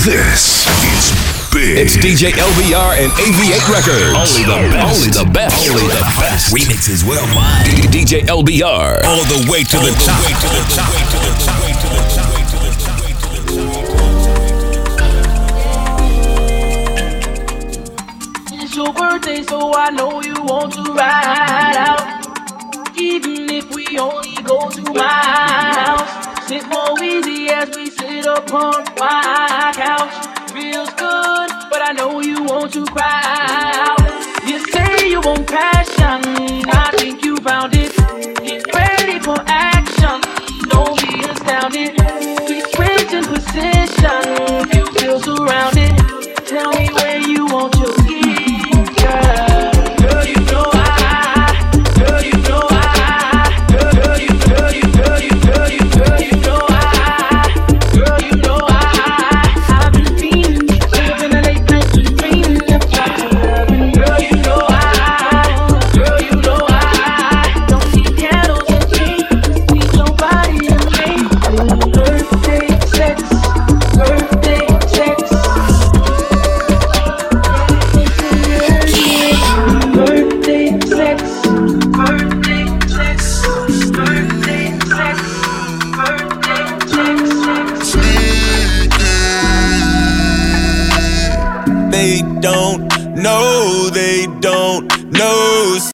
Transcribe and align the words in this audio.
This 0.00 0.64
is 0.80 1.12
big. 1.52 1.76
It's 1.76 1.94
DJ 1.98 2.32
LBR 2.32 3.04
and 3.04 3.12
AV8 3.20 3.68
Records. 3.68 4.16
Only 4.16 4.48
the 4.48 4.56
best. 4.72 4.96
Only 4.96 5.10
the 5.12 5.28
best. 5.30 5.68
Only 5.68 5.88
the 5.92 6.00
best. 6.16 6.54
Remixes 6.54 7.04
worldwide. 7.06 7.66
DJ 7.92 8.24
LBR. 8.24 9.04
All 9.04 9.24
the 9.24 9.44
way 9.52 9.62
to 9.62 9.76
the 9.76 9.92
top. 10.00 10.24
To 10.24 10.32
the 10.32 10.64
top. 10.72 10.88
To 10.88 11.18
the 11.20 11.36
top. 11.44 11.60
To 12.48 12.56
the 12.56 12.72
top. 12.80 13.00
It's 18.62 18.74
your 18.74 18.94
birthday, 18.94 19.42
so 19.42 19.74
I 19.74 19.90
know 19.90 20.22
you 20.22 20.32
want 20.44 20.72
to 20.72 20.82
ride 20.94 21.76
out. 21.76 22.00
Even 22.98 23.50
if 23.50 23.68
we 23.74 23.98
only 23.98 24.36
go 24.44 24.70
to 24.70 24.82
my 24.94 25.02
house, 25.02 26.48
sit 26.48 26.66
more 26.68 26.98
easy 27.04 27.50
as 27.50 27.68
we 27.76 27.99
sit 28.22 28.26
upon 28.26 28.84
my 28.98 29.72
couch. 29.74 30.50
Feels 30.52 30.90
good, 30.90 31.50
but 31.70 31.80
I 31.82 31.92
know 31.96 32.20
you 32.20 32.42
want 32.44 32.72
to 32.72 32.84
cry 32.86 33.22
out. 33.88 34.48
You 34.48 34.58
say 34.72 35.10
you 35.10 35.20
want 35.20 35.46
passion, 35.46 36.20
I 36.68 36.90
think 36.96 37.24
you 37.24 37.36
found 37.38 37.74
it. 37.74 37.94
Get 38.42 38.66
ready 38.74 39.18
for 39.20 39.36
action, 39.46 40.20
don't 40.68 40.96
be 41.02 41.20
astounded. 41.30 41.92
We 42.48 42.60
switch 42.72 43.12
in 43.12 43.24
position, 43.24 44.69
They 92.00 92.22
don't 92.40 92.88
know, 93.14 93.90
they 93.92 94.26
don't 94.40 95.12
know 95.12 95.89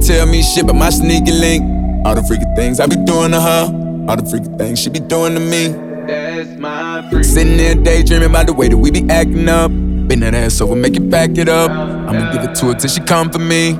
Nigga 0.00 0.08
better 0.08 0.16
not 0.16 0.16
tell 0.16 0.26
me 0.26 0.42
shit 0.42 0.66
but 0.66 0.74
my 0.74 0.90
sneaky 0.90 1.32
link. 1.32 1.62
All 2.06 2.14
the 2.14 2.22
freaky 2.22 2.44
things 2.56 2.80
I 2.80 2.86
be 2.86 2.96
doing 2.96 3.32
to 3.32 3.40
her, 3.40 4.06
all 4.08 4.16
the 4.16 4.24
freaky 4.28 4.48
things 4.56 4.80
she 4.80 4.90
be 4.90 5.00
doing 5.00 5.34
to 5.34 5.40
me. 5.40 5.68
That's 6.06 6.58
my 6.58 7.08
freak. 7.10 7.24
Sitting 7.24 7.56
there 7.56 7.74
daydreaming 7.74 8.30
about 8.30 8.46
the 8.46 8.54
way 8.54 8.68
that 8.68 8.76
we 8.76 8.90
be 8.90 9.08
acting 9.10 9.48
up. 9.48 9.70
Bend 9.70 10.22
that 10.22 10.34
ass 10.34 10.60
over, 10.60 10.74
make 10.74 10.96
it 10.96 11.10
back 11.10 11.36
it 11.38 11.48
up. 11.48 11.70
I'ma 11.70 12.32
give 12.32 12.42
it 12.42 12.54
to 12.56 12.66
her 12.66 12.74
till 12.74 12.90
she 12.90 13.00
come 13.00 13.30
for 13.30 13.38
me. 13.38 13.76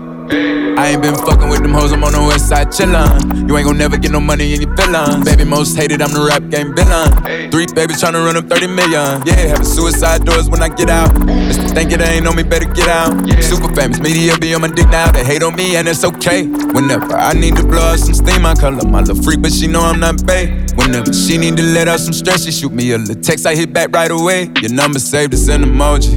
I 0.79 0.89
ain't 0.89 1.03
been 1.03 1.15
fucking 1.15 1.49
with 1.49 1.63
them 1.63 1.73
hoes, 1.73 1.93
I'm 1.93 2.03
on 2.05 2.13
the 2.13 2.21
west 2.21 2.49
side 2.49 2.69
chillin'. 2.69 3.49
You 3.49 3.57
ain't 3.57 3.67
gon' 3.67 3.79
never 3.79 3.97
get 3.97 4.11
no 4.11 4.21
money 4.21 4.55
in 4.55 4.63
your 4.63 4.77
feelings. 4.77 5.25
Baby, 5.25 5.45
most 5.45 5.77
hated, 5.77 6.01
I'm 6.03 6.13
the 6.13 6.21
rap 6.21 6.49
game 6.51 6.75
villain. 6.75 7.51
Three 7.51 7.67
babies 7.75 8.03
tryna 8.03 8.25
run 8.25 8.37
up 8.37 8.47
30 8.49 8.67
million. 8.69 9.23
Yeah, 9.27 9.53
having 9.53 9.65
suicide 9.65 10.25
doors 10.25 10.49
when 10.49 10.63
I 10.63 10.69
get 10.69 10.91
out. 10.91 11.11
Mr. 11.27 11.71
Think 11.75 11.93
it 11.93 12.01
ain't 12.01 12.27
on 12.27 12.37
me, 12.37 12.43
better 12.43 12.67
get 12.67 12.89
out. 12.89 13.13
Super 13.43 13.73
famous, 13.75 14.01
media 14.01 14.37
be 14.39 14.55
on 14.55 14.61
my 14.63 14.69
dick 14.69 14.89
now. 14.89 15.11
They 15.11 15.25
hate 15.25 15.43
on 15.43 15.55
me, 15.57 15.77
and 15.77 15.89
it's 15.89 16.05
okay. 16.05 16.47
Whenever 16.47 17.15
I 17.15 17.33
need 17.33 17.57
to 17.57 17.65
blow 17.65 17.83
out 17.83 17.99
some 17.99 18.15
steam, 18.15 18.47
I 18.47 18.55
call 18.55 18.77
up 18.81 18.87
my 18.87 19.01
little 19.01 19.23
freak, 19.23 19.43
but 19.43 19.53
she 19.53 19.67
know 19.67 19.81
I'm 19.83 20.01
not 20.01 20.25
bae. 20.27 20.47
Whenever 20.77 21.13
she 21.13 21.39
need 21.39 21.57
to 21.57 21.63
let 21.63 21.89
out 21.89 22.01
some 22.01 22.13
stress, 22.13 22.45
she 22.45 22.53
shoot 22.53 22.73
me 22.73 22.93
a 22.93 22.99
little 22.99 23.21
text, 23.21 23.47
I 23.47 23.55
hit 23.55 23.73
back 23.73 23.91
right 23.95 24.11
away. 24.11 24.51
Your 24.63 24.73
number 24.73 24.99
saved, 24.99 25.35
it's 25.35 25.49
an 25.49 25.63
emoji. 25.63 26.15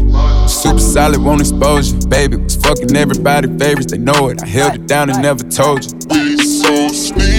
Super 0.50 0.80
solid, 0.80 1.22
won't 1.22 1.42
expose 1.42 1.92
you. 1.92 2.00
Baby 2.10 2.38
was 2.38 2.56
fucking 2.56 2.96
everybody 2.96 3.48
favorites, 3.58 3.92
they 3.92 3.98
know 3.98 4.30
it. 4.30 4.43
I 4.44 4.46
held 4.46 4.76
it 4.76 4.88
down 4.88 5.10
and 5.10 5.22
never 5.22 5.42
told 5.42 5.86
you. 5.86 5.98
We 6.10 6.38
so 6.44 6.90
sneaky. 6.90 7.32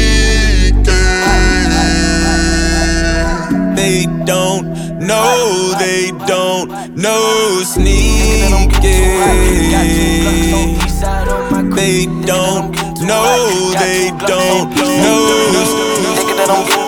They 3.76 4.06
don't 4.24 4.64
know, 5.00 5.74
they 5.78 6.12
don't 6.26 6.96
know 6.96 7.60
sneaky. 7.62 8.70
They 11.74 12.06
don't 12.24 12.72
know, 13.02 13.72
they 13.78 14.10
don't 14.26 14.74
know. 16.48 16.83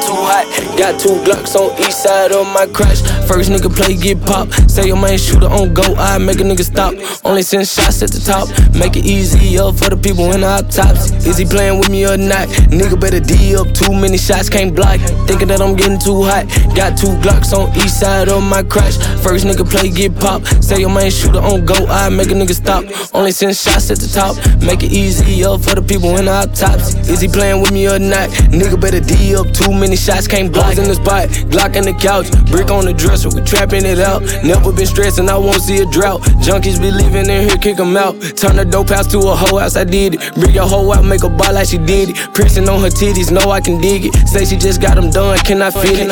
Got 0.76 1.00
two 1.00 1.16
Glocks 1.24 1.56
on 1.56 1.72
each 1.80 1.92
side 1.92 2.32
of 2.32 2.46
my 2.46 2.66
crash. 2.66 3.00
First 3.26 3.50
nigga 3.50 3.74
play, 3.74 3.96
get 3.96 4.20
pop. 4.26 4.52
Say 4.68 4.86
your 4.88 5.00
main 5.00 5.16
shooter 5.16 5.48
on 5.48 5.72
go, 5.72 5.82
I 5.96 6.18
make 6.18 6.38
a 6.38 6.44
nigga 6.44 6.64
stop. 6.64 6.92
Only 7.24 7.40
send 7.40 7.66
shots 7.66 8.02
at 8.02 8.10
the 8.10 8.20
top. 8.20 8.46
Make 8.76 8.94
it 8.94 9.06
easier 9.06 9.72
for 9.72 9.88
the 9.88 9.96
people 9.96 10.30
in 10.32 10.42
the 10.42 10.46
autopsy. 10.46 11.16
Is 11.28 11.38
he 11.38 11.46
playing 11.46 11.78
with 11.78 11.88
me 11.88 12.04
or 12.04 12.18
not? 12.18 12.48
Nigga 12.68 13.00
better 13.00 13.20
D 13.20 13.56
up. 13.56 13.72
Too 13.72 13.90
many 13.90 14.18
shots, 14.18 14.50
can't 14.50 14.76
block. 14.76 15.00
Thinking 15.26 15.48
that 15.48 15.62
I'm 15.62 15.76
getting 15.76 15.98
too 15.98 16.22
hot. 16.22 16.44
Got 16.76 16.98
two 16.98 17.16
Glocks 17.24 17.56
on 17.56 17.74
each 17.76 17.88
side 17.88 18.28
of 18.28 18.42
my 18.42 18.62
crash. 18.62 18.98
First 19.24 19.46
nigga 19.46 19.64
play, 19.64 19.88
get 19.88 20.14
pop. 20.20 20.44
Say 20.60 20.80
your 20.80 20.92
main 20.92 21.10
shooter 21.10 21.40
on 21.40 21.64
go, 21.64 21.86
I 21.88 22.10
make 22.10 22.30
a 22.30 22.34
nigga 22.34 22.52
stop. 22.52 22.84
Only 23.14 23.32
send 23.32 23.56
shots 23.56 23.90
at 23.90 23.98
the 23.98 24.08
top. 24.12 24.36
Make 24.60 24.82
it 24.82 24.92
easier 24.92 25.56
for 25.56 25.74
the 25.74 25.82
people 25.82 26.16
in 26.18 26.26
the 26.26 26.32
autopsy. 26.32 26.98
Is 27.10 27.22
he 27.22 27.28
playing 27.28 27.62
with 27.62 27.72
me 27.72 27.88
or 27.88 27.98
not? 27.98 28.28
Nigga 28.52 28.78
better 28.78 29.00
D 29.00 29.34
up. 29.34 29.48
Too 29.56 29.72
many 29.72 29.96
shots, 29.96 30.28
can't 30.28 30.52
block. 30.52 30.65
In 30.74 30.88
the 30.88 30.94
spot, 30.94 31.28
Glock 31.48 31.76
in 31.76 31.84
the 31.84 31.94
couch, 31.94 32.26
brick 32.50 32.70
on 32.70 32.84
the 32.84 32.92
dresser, 32.92 33.30
we 33.30 33.40
trapping 33.42 33.84
it 33.86 33.98
out. 33.98 34.22
Never 34.42 34.72
been 34.72 34.86
stressing, 34.86 35.28
I 35.28 35.38
won't 35.38 35.62
see 35.62 35.78
a 35.78 35.86
drought. 35.86 36.20
Junkies 36.42 36.80
be 36.80 36.90
living 36.90 37.30
in 37.30 37.48
here, 37.48 37.56
kick 37.56 37.78
'em 37.78 37.96
out. 37.96 38.14
Turn 38.36 38.56
the 38.56 38.64
dope 38.64 38.90
house 38.90 39.06
to 39.12 39.18
a 39.18 39.34
whole 39.34 39.58
house, 39.58 39.76
I 39.76 39.84
did 39.84 40.14
it. 40.14 40.34
Bring 40.34 40.54
your 40.54 40.66
hoe 40.66 40.92
out, 40.92 41.04
make 41.04 41.22
a 41.22 41.28
ball 41.28 41.54
like 41.54 41.68
she 41.68 41.78
did 41.78 42.10
it. 42.10 42.16
Pressing 42.34 42.68
on 42.68 42.82
her 42.82 42.90
titties, 42.90 43.30
know 43.30 43.50
I 43.50 43.60
can 43.60 43.80
dig 43.80 44.06
it. 44.06 44.28
Say 44.28 44.44
she 44.44 44.56
just 44.56 44.80
got 44.80 44.96
them 44.96 45.10
done, 45.10 45.38
can 45.38 45.62
I 45.62 45.70
fit 45.70 45.98
it? 45.98 46.08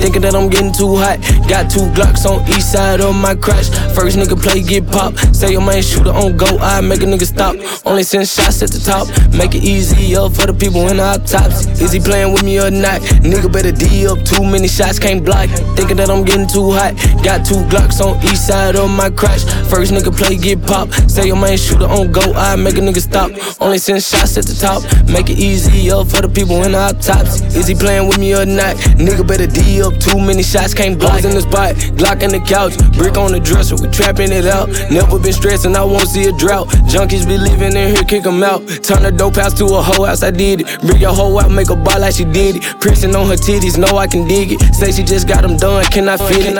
Thinking 0.00 0.22
that 0.22 0.34
I'm 0.34 0.48
getting 0.48 0.72
too 0.72 0.96
hot. 0.96 1.18
Got 1.48 1.70
two 1.70 1.88
Glocks 1.96 2.24
on 2.26 2.46
each 2.48 2.62
side 2.62 3.00
of 3.00 3.14
my 3.14 3.34
crash. 3.34 3.68
First 3.94 4.16
nigga 4.16 4.40
play, 4.40 4.62
get 4.62 4.86
pop. 4.90 5.18
Say 5.32 5.52
your 5.52 5.62
main 5.62 5.82
shooter 5.82 6.12
on 6.12 6.36
go, 6.36 6.46
I 6.58 6.80
make 6.80 7.02
a 7.02 7.06
nigga 7.06 7.26
stop. 7.26 7.56
Only 7.84 8.04
send 8.04 8.28
shots 8.28 8.62
at 8.62 8.70
the 8.70 8.78
top. 8.78 9.08
Make 9.34 9.54
it 9.54 9.64
easier 9.64 10.28
for 10.30 10.46
the 10.46 10.54
people 10.54 10.86
in 10.88 10.98
the 10.98 11.04
autopsy. 11.04 11.68
Is 11.88 11.94
he 11.94 12.00
playing 12.00 12.34
with 12.34 12.44
me 12.44 12.60
or 12.60 12.70
not? 12.70 13.00
Nigga 13.24 13.50
better 13.50 13.72
D 13.72 14.06
up. 14.06 14.22
Too 14.22 14.44
many 14.44 14.68
shots, 14.68 14.98
can't 14.98 15.24
block. 15.24 15.48
Thinking 15.74 15.96
that 15.96 16.10
I'm 16.10 16.22
getting 16.22 16.46
too 16.46 16.70
hot. 16.70 16.92
Got 17.24 17.46
two 17.46 17.64
Glocks 17.72 17.98
on 18.04 18.22
each 18.28 18.36
side 18.36 18.76
of 18.76 18.90
my 18.90 19.08
crash. 19.08 19.44
First 19.72 19.92
nigga 19.92 20.14
play, 20.14 20.36
get 20.36 20.60
pop. 20.66 20.92
Say 21.08 21.28
your 21.28 21.36
main 21.36 21.56
shooter 21.56 21.86
on 21.86 22.12
go, 22.12 22.20
I 22.34 22.56
make 22.56 22.76
a 22.76 22.82
nigga 22.82 23.00
stop. 23.00 23.30
Only 23.58 23.78
send 23.78 24.02
shots 24.02 24.36
at 24.36 24.44
the 24.44 24.52
top. 24.52 24.84
Make 25.08 25.30
it 25.30 25.38
easier 25.38 26.04
for 26.04 26.20
the 26.20 26.28
people 26.28 26.62
in 26.62 26.72
the 26.72 26.78
autopsy. 26.78 27.46
Is 27.56 27.66
he 27.66 27.74
playing 27.74 28.06
with 28.06 28.18
me 28.18 28.34
or 28.34 28.44
not? 28.44 28.76
Nigga 29.00 29.26
better 29.26 29.46
D 29.46 29.80
up. 29.80 29.96
Too 29.96 30.20
many 30.20 30.42
shots, 30.42 30.74
can't 30.74 30.98
block 30.98 31.24
in 31.24 31.30
the 31.30 31.40
spot. 31.40 31.72
Glock 31.96 32.20
in 32.20 32.28
the 32.28 32.40
couch, 32.40 32.76
brick 32.98 33.16
on 33.16 33.32
the 33.32 33.40
dresser, 33.40 33.76
we 33.80 33.88
trapping 33.88 34.30
it 34.30 34.44
out. 34.44 34.68
Never 34.90 35.18
been 35.18 35.32
stressing, 35.32 35.74
I 35.74 35.84
won't 35.84 36.08
see 36.08 36.28
a 36.28 36.32
drought. 36.32 36.68
Junkies 36.84 37.26
be 37.26 37.38
living 37.38 37.72
in 37.72 37.96
here, 37.96 38.04
kick 38.04 38.26
'em 38.26 38.42
out. 38.42 38.60
Turn 38.84 39.04
the 39.04 39.10
dope 39.10 39.36
house 39.36 39.54
to 39.54 39.64
a 39.64 39.80
whole 39.80 40.04
house, 40.04 40.22
I 40.22 40.30
did 40.30 40.60
it. 40.60 40.80
Bring 40.82 41.00
your 41.00 41.14
hoe 41.14 41.38
out, 41.40 41.50
make 41.50 41.70
a 41.70 41.77
bar 41.78 41.98
like 41.98 42.14
she 42.14 42.24
did 42.24 42.56
it. 42.56 42.62
Pressing 42.80 43.14
on 43.14 43.26
her 43.28 43.36
titties, 43.36 43.78
know 43.78 43.96
I 43.98 44.06
can 44.06 44.26
dig 44.26 44.52
it. 44.52 44.60
Say 44.74 44.92
she 44.92 45.02
just 45.02 45.26
got 45.28 45.42
them 45.42 45.56
done, 45.56 45.84
can 45.86 46.08
I 46.08 46.16
fit 46.16 46.44
it? 46.44 46.56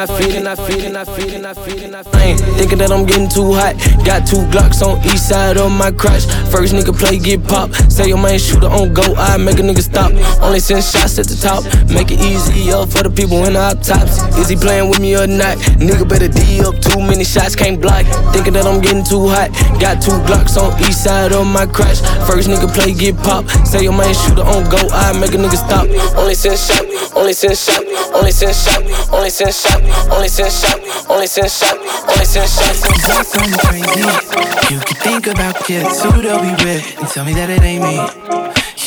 I 2.15 2.23
ain't 2.23 2.41
thinking 2.59 2.79
that 2.79 2.91
I'm 2.91 3.07
getting 3.07 3.29
too 3.29 3.53
hot. 3.53 3.77
Got 4.05 4.27
two 4.27 4.43
Glocks 4.49 4.83
on 4.83 4.99
each 5.07 5.19
side 5.19 5.57
of 5.57 5.71
my 5.71 5.91
crotch. 5.91 6.25
First 6.51 6.75
nigga 6.75 6.97
play, 6.97 7.19
get 7.19 7.45
pop. 7.45 7.73
Say 7.91 8.09
your 8.09 8.19
man 8.19 8.39
shooter 8.39 8.69
on 8.69 8.93
go, 8.95 9.15
I 9.17 9.37
make 9.37 9.59
a 9.59 9.63
nigga 9.63 9.83
stop. 9.83 10.13
Only 10.43 10.61
send 10.61 10.83
shots 10.85 11.19
at 11.19 11.27
the 11.27 11.37
top. 11.37 11.65
Make 11.91 12.11
it 12.11 12.21
easier 12.21 12.87
for 12.87 13.03
the 13.03 13.11
people 13.11 13.45
in 13.45 13.55
the 13.55 13.61
hot 13.61 13.83
tops. 13.83 14.23
Is 14.39 14.49
he 14.49 14.57
playing 14.57 14.89
with 14.91 15.01
me 15.01 15.17
or 15.17 15.27
not? 15.27 15.59
Nigga 15.79 16.09
better 16.09 16.29
D 16.29 16.61
up. 16.63 16.79
Too 16.81 17.01
many 17.01 17.25
shots, 17.25 17.55
can't 17.55 17.81
block. 17.81 18.07
Thinking 18.33 18.55
that 18.55 18.67
I'm 18.67 18.81
getting 18.81 19.05
too 19.05 19.29
hot. 19.29 19.51
Got 19.81 20.03
two 20.03 20.17
Glocks 20.29 20.57
on 20.57 20.75
each 20.83 20.95
side 20.95 21.33
of 21.33 21.47
my 21.47 21.67
crotch. 21.67 22.01
First 22.29 22.49
nigga 22.49 22.73
play, 22.73 22.95
get 22.95 23.17
pop. 23.19 23.49
Say 23.67 23.83
your 23.83 23.97
man 23.97 24.15
shooter 24.15 24.43
on 24.43 24.69
go, 24.71 24.81
I 24.93 25.08
make 25.17 25.33
a 25.33 25.39
nigga 25.39 25.57
stop. 25.57 25.87
Only 26.17 26.35
send 26.35 26.59
shot, 26.59 26.85
only 27.17 27.33
send 27.33 27.57
shot, 27.57 27.85
only 28.15 28.33
send 28.33 28.55
shot, 28.55 28.83
only 29.13 29.31
send 29.31 29.55
shot, 29.55 29.81
only 30.13 30.29
send 30.29 30.53
shot, 30.53 30.81
only 31.09 31.27
send 31.27 31.51
shot, 31.51 31.77
only 32.09 32.25
send 32.25 32.49
shot. 32.49 32.75
Sometimes 32.75 33.35
I'm 33.35 33.53
crazy. 33.71 34.75
You 34.75 34.81
can 34.81 34.97
think 35.01 35.27
about 35.27 35.57
kids 35.65 36.03
who 36.03 36.23
they'll 36.23 36.43
be 36.43 36.53
with 36.65 36.99
and 36.99 37.09
tell 37.09 37.25
me 37.25 37.33
that 37.35 37.49
it 37.51 37.63
ain't 37.63 37.83
me. 37.83 37.97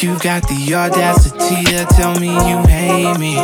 You 0.02 0.18
got 0.20 0.42
the 0.48 0.74
audacity 0.74 1.64
to 1.66 1.86
tell 1.86 2.20
me 2.20 2.30
you 2.30 2.58
hate 2.68 3.20
me. 3.20 3.38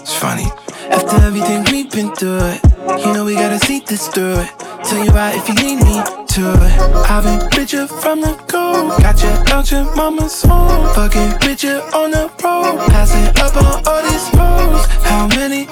It's 0.00 0.14
funny. 0.14 0.46
After 0.90 1.16
everything 1.24 1.64
we've 1.70 1.90
been 1.90 2.14
through 2.14 2.68
you 2.96 3.12
know 3.12 3.24
we 3.24 3.34
gotta 3.34 3.58
see 3.58 3.80
this 3.80 4.08
through. 4.08 4.42
Tell 4.84 5.04
you 5.04 5.10
about 5.10 5.34
if 5.34 5.48
you 5.48 5.54
need 5.54 5.76
me 5.76 6.02
to 6.34 6.42
it. 6.50 6.80
I've 7.08 7.22
been 7.22 7.38
with 7.56 7.72
you 7.72 7.86
from 7.86 8.20
the 8.20 8.34
go. 8.48 8.96
Got 8.98 9.22
you 9.22 9.28
out 9.54 9.70
your 9.70 9.84
mama's 9.94 10.42
home. 10.42 10.92
Fucking 10.94 11.34
with 11.46 11.62
you 11.62 11.80
on 11.94 12.10
the 12.10 12.30
road. 12.42 12.88
Passing 12.90 13.26
up 13.42 13.56
on 13.56 13.86
all 13.86 14.02
these 14.02 14.28
roads. 14.34 14.86
How 15.04 15.28
many? 15.28 15.66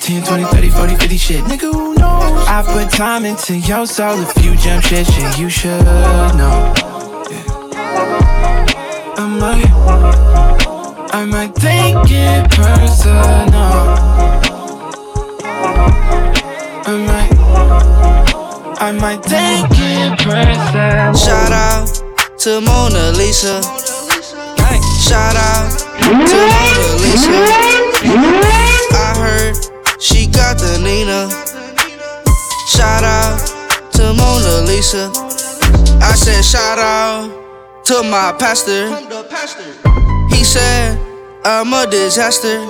10, 0.00 0.24
20, 0.24 0.44
30, 0.44 0.70
40, 0.70 0.96
50 0.96 1.16
shit. 1.16 1.44
Nigga, 1.44 1.72
who 1.72 1.94
knows? 1.94 2.48
I 2.48 2.62
put 2.66 2.90
time 2.90 3.24
into 3.24 3.56
your 3.56 3.86
soul. 3.86 4.18
If 4.20 4.44
you 4.44 4.56
jump 4.56 4.84
shit, 4.84 5.06
shit, 5.06 5.38
you 5.38 5.48
should 5.48 5.84
know. 5.84 6.74
Yeah. 7.30 7.44
I 9.16 9.26
might, 9.40 11.14
I 11.14 11.24
might 11.24 11.54
take 11.54 12.10
it 12.10 12.50
personal. 12.50 14.13
I 18.84 18.92
might 18.92 19.22
take 19.22 19.64
it 19.72 20.18
personal. 20.18 21.14
Shout 21.16 21.52
out 21.52 21.88
to 22.40 22.60
Mona 22.60 23.12
Lisa. 23.16 23.62
Shout 25.00 25.36
out 25.36 25.72
to 26.04 26.36
Mona 26.52 26.88
Lisa. 27.00 27.32
I 28.92 29.14
heard 29.16 29.56
she 29.98 30.26
got 30.26 30.58
the 30.58 30.76
Nina. 30.84 31.30
Shout 32.68 33.04
out 33.04 33.40
to 33.92 34.12
Mona 34.12 34.66
Lisa. 34.68 35.10
I 36.02 36.12
said 36.14 36.44
shout 36.44 36.78
out 36.78 37.84
to 37.86 38.02
my 38.02 38.36
pastor. 38.38 38.90
He 40.28 40.44
said 40.44 41.00
I'm 41.42 41.72
a 41.72 41.90
disaster. 41.90 42.60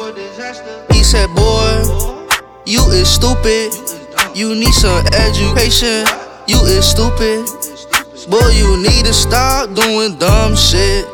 He 0.92 1.02
said, 1.02 1.34
boy, 1.34 2.22
you 2.66 2.88
is 2.92 3.08
stupid. 3.10 4.03
You 4.34 4.52
need 4.56 4.74
some 4.74 5.06
education. 5.14 6.04
You 6.48 6.58
is 6.66 6.90
stupid. 6.90 7.46
Boy, 8.28 8.50
you 8.50 8.76
need 8.82 9.04
to 9.06 9.12
stop 9.14 9.72
doing 9.76 10.18
dumb 10.18 10.56
shit. 10.56 11.06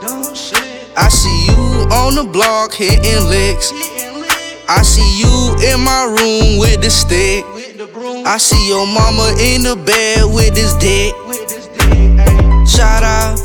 I 0.97 1.09
see 1.11 1.45
you 1.45 1.85
on 1.93 2.15
the 2.15 2.25
block 2.25 2.73
hitting 2.73 3.29
licks. 3.29 3.73
I 4.71 4.81
see 4.83 5.21
you 5.21 5.55
in 5.71 5.85
my 5.85 6.05
room 6.05 6.59
with 6.59 6.81
the 6.81 6.89
stick. 6.89 7.45
I 8.25 8.39
see 8.39 8.69
your 8.69 8.87
mama 8.87 9.37
in 9.39 9.65
the 9.65 9.77
bed 9.77 10.25
with 10.33 10.55
this 10.55 10.73
dick. 10.81 11.13
Shout 12.67 13.03
out 13.03 13.37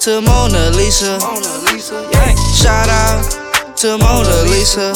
to 0.00 0.20
Mona 0.20 0.76
Lisa. 0.76 1.18
Shout 2.52 2.88
out 2.90 3.76
to 3.78 3.96
Mona 3.96 4.42
Lisa. 4.50 4.92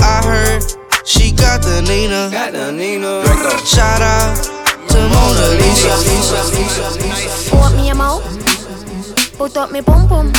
I 0.00 0.22
heard 0.24 0.85
she 1.06 1.30
got 1.30 1.62
the 1.62 1.80
Nina. 1.82 2.30
Shout 3.64 4.02
out 4.02 4.36
to 4.90 4.98
Mona 5.08 5.46
Lisa. 5.56 5.94
Want 7.54 7.76
me 7.76 7.90
a 7.90 7.94
mouth? 7.94 8.24
Put 9.38 9.56
up 9.56 9.70
me 9.70 9.80
pum 9.82 10.08
pum. 10.08 10.32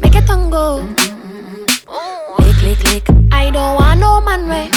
Make 0.00 0.14
it 0.14 0.26
tango. 0.26 0.86
Lick, 2.38 2.62
lick, 2.62 2.84
lick. 2.92 3.04
I 3.32 3.50
don't 3.50 3.74
want 3.74 4.00
no 4.00 4.20
man 4.20 4.48
way. 4.48 4.70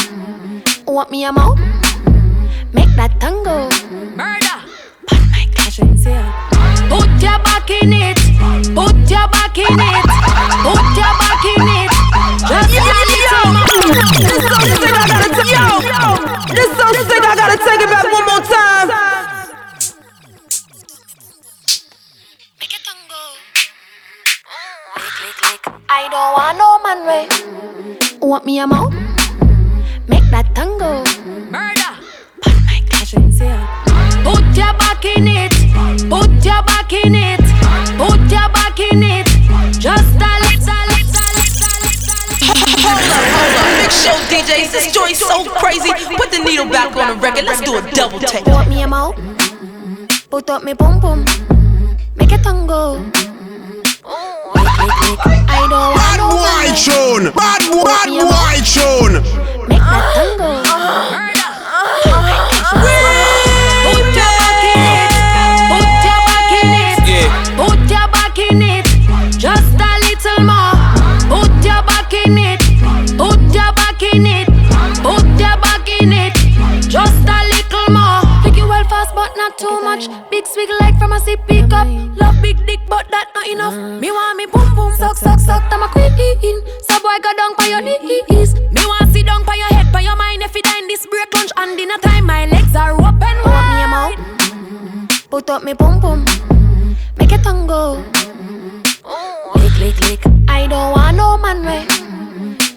Want 0.88 1.12
me 1.12 1.24
a 1.26 1.32
mouth? 1.32 1.60
Make 2.74 2.90
that 2.96 3.20
tango. 3.20 3.70
Murder. 4.16 4.58
But 5.08 5.22
my 5.32 5.48
clashing 5.54 5.96
here. 5.96 6.34
Put 6.90 7.10
your 7.22 7.40
back 7.46 7.70
in 7.70 7.94
it. 7.94 8.18
Put 8.74 8.96
your 9.10 9.28
back 9.30 9.58
in 9.58 9.80
it. 9.80 10.06
Put 10.66 10.98
your 10.98 11.14
back 11.22 11.46
in 11.46 11.68
it. 11.68 11.92
Just 12.46 12.74
a 12.74 12.82
little 12.82 13.56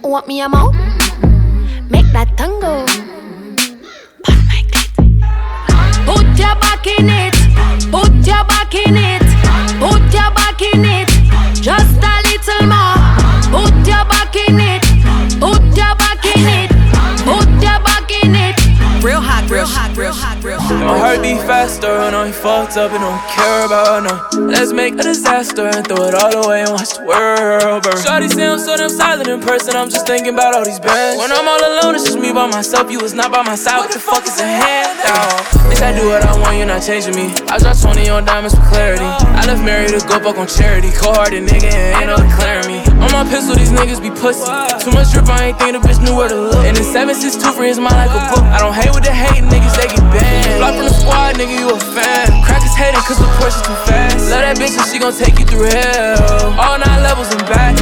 Want 0.09 0.27
me 0.27 0.41
a 0.41 0.49
mouth? 0.49 0.75
Make 1.91 2.07
that 2.15 2.33
tango. 2.39 2.87
But 4.25 4.37
my 4.49 4.65
clit. 4.73 4.89
Put 6.07 6.27
your 6.39 6.57
back 6.57 6.87
in 6.87 7.11
it. 7.11 7.35
Put 7.93 8.27
your 8.27 8.43
back 8.47 8.75
in 8.75 8.97
it. 8.97 9.28
My 20.89 20.97
heart 20.97 21.21
beat 21.21 21.37
faster 21.45 21.93
and 22.09 22.17
I 22.17 22.33
fucked 22.33 22.79
up 22.79 22.93
and 22.97 23.05
don't 23.05 23.21
care 23.29 23.67
about 23.69 24.09
no. 24.09 24.49
Let's 24.49 24.73
make 24.73 24.95
a 24.95 25.05
disaster 25.05 25.69
and 25.69 25.87
throw 25.87 26.09
it 26.09 26.15
all 26.15 26.33
away 26.33 26.65
and 26.65 26.71
watch 26.73 26.97
the 26.97 27.05
world 27.05 27.85
burn. 27.85 28.01
Shorty 28.01 28.29
say 28.33 28.49
I'm 28.49 28.59
so 28.59 28.75
damn 28.75 28.89
silent 28.89 29.29
in 29.29 29.45
person, 29.45 29.77
I'm 29.77 29.91
just 29.91 30.07
thinking 30.07 30.33
about 30.33 30.55
all 30.55 30.65
these 30.65 30.81
bands. 30.81 31.21
When 31.21 31.31
I'm 31.31 31.45
all 31.45 31.61
alone, 31.61 31.95
it's 31.95 32.09
just 32.09 32.17
me 32.17 32.33
by 32.33 32.49
myself. 32.49 32.91
You 32.91 33.01
was 33.05 33.13
not 33.13 33.31
by 33.31 33.43
my 33.43 33.55
side. 33.55 33.85
What 33.85 33.93
the 33.93 34.01
fuck 34.01 34.25
is 34.25 34.41
a 34.41 34.49
handout? 34.49 35.45
Bitch, 35.69 35.85
I 35.85 35.93
do 35.93 36.09
what 36.09 36.25
I 36.25 36.33
want, 36.41 36.57
you're 36.57 36.65
not 36.65 36.81
changing 36.81 37.15
me. 37.15 37.37
I 37.53 37.59
dropped 37.59 37.83
20 37.85 38.09
on 38.09 38.25
diamonds 38.25 38.57
for 38.57 38.65
clarity. 38.73 39.05
I 39.05 39.45
left 39.45 39.61
Mary 39.61 39.93
to 39.93 40.01
go 40.09 40.17
fuck 40.25 40.39
on 40.39 40.49
charity. 40.49 40.89
Cold 40.97 41.21
hearted 41.21 41.45
nigga, 41.45 41.69
and 41.69 42.01
ain't 42.01 42.09
no 42.09 42.17
declaring 42.17 42.65
me. 42.65 42.88
On 42.99 43.11
my 43.15 43.23
pistol, 43.31 43.55
these 43.55 43.71
niggas 43.71 44.03
be 44.03 44.11
pussy. 44.11 44.47
Too 44.83 44.91
much 44.91 45.15
drip, 45.15 45.31
I 45.31 45.51
ain't 45.51 45.59
think 45.59 45.79
the 45.79 45.83
bitch 45.87 46.03
knew 46.03 46.17
where 46.19 46.29
to 46.29 46.35
look. 46.35 46.67
And 46.67 46.77
the 46.77 46.83
762 46.83 47.55
for 47.55 47.63
his 47.63 47.79
mind 47.79 47.95
like 47.95 48.11
a 48.11 48.23
book. 48.35 48.45
I 48.51 48.59
don't 48.59 48.75
hate 48.75 48.91
with 48.91 49.07
the 49.07 49.15
hate, 49.15 49.47
niggas, 49.47 49.75
they 49.79 49.87
get 49.87 50.03
banned. 50.11 50.59
Block 50.59 50.75
from 50.75 50.87
the 50.91 50.95
squad, 50.95 51.39
nigga, 51.39 51.55
you 51.55 51.71
a 51.71 51.79
fan. 51.79 52.43
Crackers 52.43 52.75
hating 52.75 53.01
cause 53.07 53.23
the 53.23 53.31
Porsche 53.39 53.63
too 53.63 53.79
fast. 53.87 54.27
Love 54.31 54.43
that 54.43 54.57
bitch 54.59 54.75
and 54.75 54.87
she 54.91 54.99
gon' 54.99 55.15
take 55.15 55.39
you 55.39 55.47
through 55.47 55.71
hell. 55.71 56.59
All 56.59 56.79
nine 56.79 57.03
levels 57.07 57.31
and 57.31 57.43
back. 57.47 57.79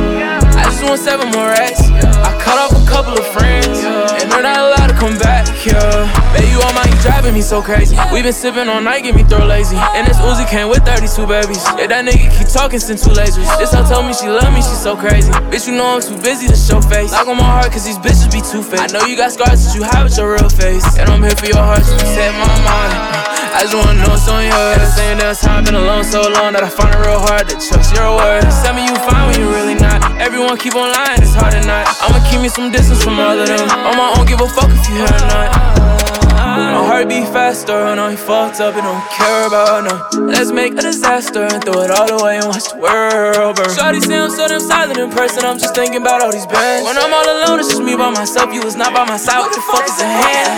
I 0.56 0.68
just 0.68 0.84
want 0.84 1.00
seven 1.00 1.32
more 1.32 1.48
racks. 1.48 1.80
I 1.80 2.30
cut 2.36 2.60
off 2.60 2.76
a 2.76 2.84
couple 2.84 3.16
of 3.16 3.24
friends, 3.32 3.80
and 4.20 4.30
they're 4.30 4.44
not 4.44 4.75
come 5.06 5.18
back. 5.18 5.46
Yeah, 5.62 6.10
baby, 6.34 6.50
you 6.50 6.58
on 6.62 6.74
my, 6.74 6.82
you 6.82 6.98
driving 7.02 7.34
me 7.34 7.40
so 7.40 7.62
crazy. 7.62 7.94
We 8.12 8.22
been 8.22 8.32
sipping 8.32 8.68
all 8.68 8.80
night, 8.80 9.02
get 9.02 9.14
me 9.14 9.22
throw 9.22 9.44
lazy. 9.46 9.76
And 9.76 10.06
this 10.06 10.18
Uzi 10.18 10.46
came 10.48 10.68
with 10.68 10.82
32 10.84 11.26
babies. 11.26 11.62
Yeah, 11.78 11.86
that 11.86 12.02
nigga 12.02 12.26
keep 12.34 12.48
talking, 12.50 12.78
send 12.78 12.98
two 12.98 13.14
lasers. 13.14 13.46
This 13.58 13.72
hoe 13.72 13.86
told 13.86 14.06
me 14.06 14.14
she 14.14 14.26
love 14.26 14.50
me, 14.50 14.62
she 14.62 14.74
so 14.74 14.96
crazy. 14.96 15.30
Bitch, 15.50 15.66
you 15.66 15.74
know 15.74 15.96
I'm 15.96 16.02
too 16.02 16.18
busy 16.22 16.48
to 16.48 16.56
show 16.56 16.80
face. 16.80 17.12
Lock 17.12 17.28
on 17.28 17.36
my 17.38 17.46
heart, 17.46 17.70
cause 17.70 17.86
these 17.86 17.98
bitches 17.98 18.30
be 18.30 18.42
too 18.42 18.62
fake. 18.62 18.82
I 18.82 18.86
know 18.90 19.06
you 19.06 19.16
got 19.16 19.30
scars 19.30 19.62
that 19.62 19.74
you 19.74 19.84
hide 19.84 20.02
with 20.02 20.16
your 20.18 20.34
real 20.34 20.50
face. 20.50 20.86
And 20.98 21.08
I'm 21.08 21.22
here 21.22 21.36
for 21.38 21.46
your 21.46 21.62
heart, 21.62 21.82
so 21.86 21.96
set 21.98 22.34
my 22.34 22.50
mind. 22.66 23.26
I 23.56 23.64
just 23.64 23.72
wanna 23.72 23.96
know 23.96 24.12
it's 24.12 24.28
on 24.28 24.44
yours. 24.44 24.76
At 24.76 24.84
the 24.84 24.92
same 24.92 25.16
damn 25.18 25.34
time, 25.34 25.64
been 25.64 25.74
alone 25.74 26.04
so 26.04 26.20
long 26.28 26.52
that 26.52 26.62
I 26.62 26.68
find 26.68 26.92
it 26.92 27.00
real 27.00 27.18
hard 27.18 27.48
to 27.48 27.56
trust 27.56 27.94
your 27.96 28.12
words. 28.12 28.52
Tell 28.60 28.74
me 28.74 28.84
you 28.84 28.94
fine 29.08 29.32
when 29.32 29.40
you 29.40 29.48
really 29.48 29.78
not. 29.78 30.04
Everyone 30.20 30.58
keep 30.58 30.76
on 30.76 30.92
lying, 30.92 31.24
hard 31.36 31.54
at 31.54 31.64
night. 31.68 31.86
I'ma 32.00 32.18
keep 32.28 32.40
me 32.40 32.48
some 32.48 32.72
distance 32.72 33.04
from 33.04 33.20
all 33.20 33.36
of 33.38 33.46
them. 33.46 33.68
On 33.84 33.94
my 33.96 34.14
own, 34.16 34.24
give 34.26 34.40
a 34.40 34.48
fuck 34.48 34.72
if 34.72 34.88
you 34.88 35.04
hear 35.04 35.12
or 35.12 35.26
not. 35.28 35.50
My 36.56 36.82
heart 36.88 37.08
beat 37.08 37.28
faster, 37.28 37.76
and 37.92 38.00
I 38.00 38.16
fucked 38.16 38.60
up 38.60 38.74
and 38.76 38.84
don't 38.84 39.04
care 39.12 39.46
about 39.46 39.84
no. 39.84 39.94
Let's 40.32 40.50
make 40.52 40.72
a 40.72 40.82
disaster 40.82 41.44
and 41.44 41.60
throw 41.64 41.82
it 41.84 41.90
all 41.90 42.08
away 42.20 42.38
and 42.40 42.46
watch 42.48 42.72
the 42.72 42.78
world 42.80 43.56
burn. 43.56 43.68
Shorty 43.76 44.00
say 44.00 44.16
I'm 44.16 44.30
so 44.30 44.48
damn 44.48 44.60
silent 44.60 44.98
in 44.98 45.10
person, 45.10 45.44
I'm 45.44 45.58
just 45.58 45.74
thinking 45.74 46.00
about 46.00 46.22
all 46.22 46.32
these 46.32 46.46
bands. 46.46 46.86
When 46.86 46.96
I'm 46.96 47.12
all 47.12 47.28
alone, 47.28 47.60
it's 47.60 47.68
just 47.68 47.82
me 47.82 47.96
by 47.96 48.10
myself. 48.10 48.54
You 48.54 48.62
was 48.62 48.76
not 48.76 48.94
by 48.94 49.04
my 49.04 49.18
side. 49.18 49.40
What 49.40 49.52
the 49.52 49.60
fuck 49.68 49.84
is 49.84 50.00
a 50.00 50.08
hand? 50.08 50.48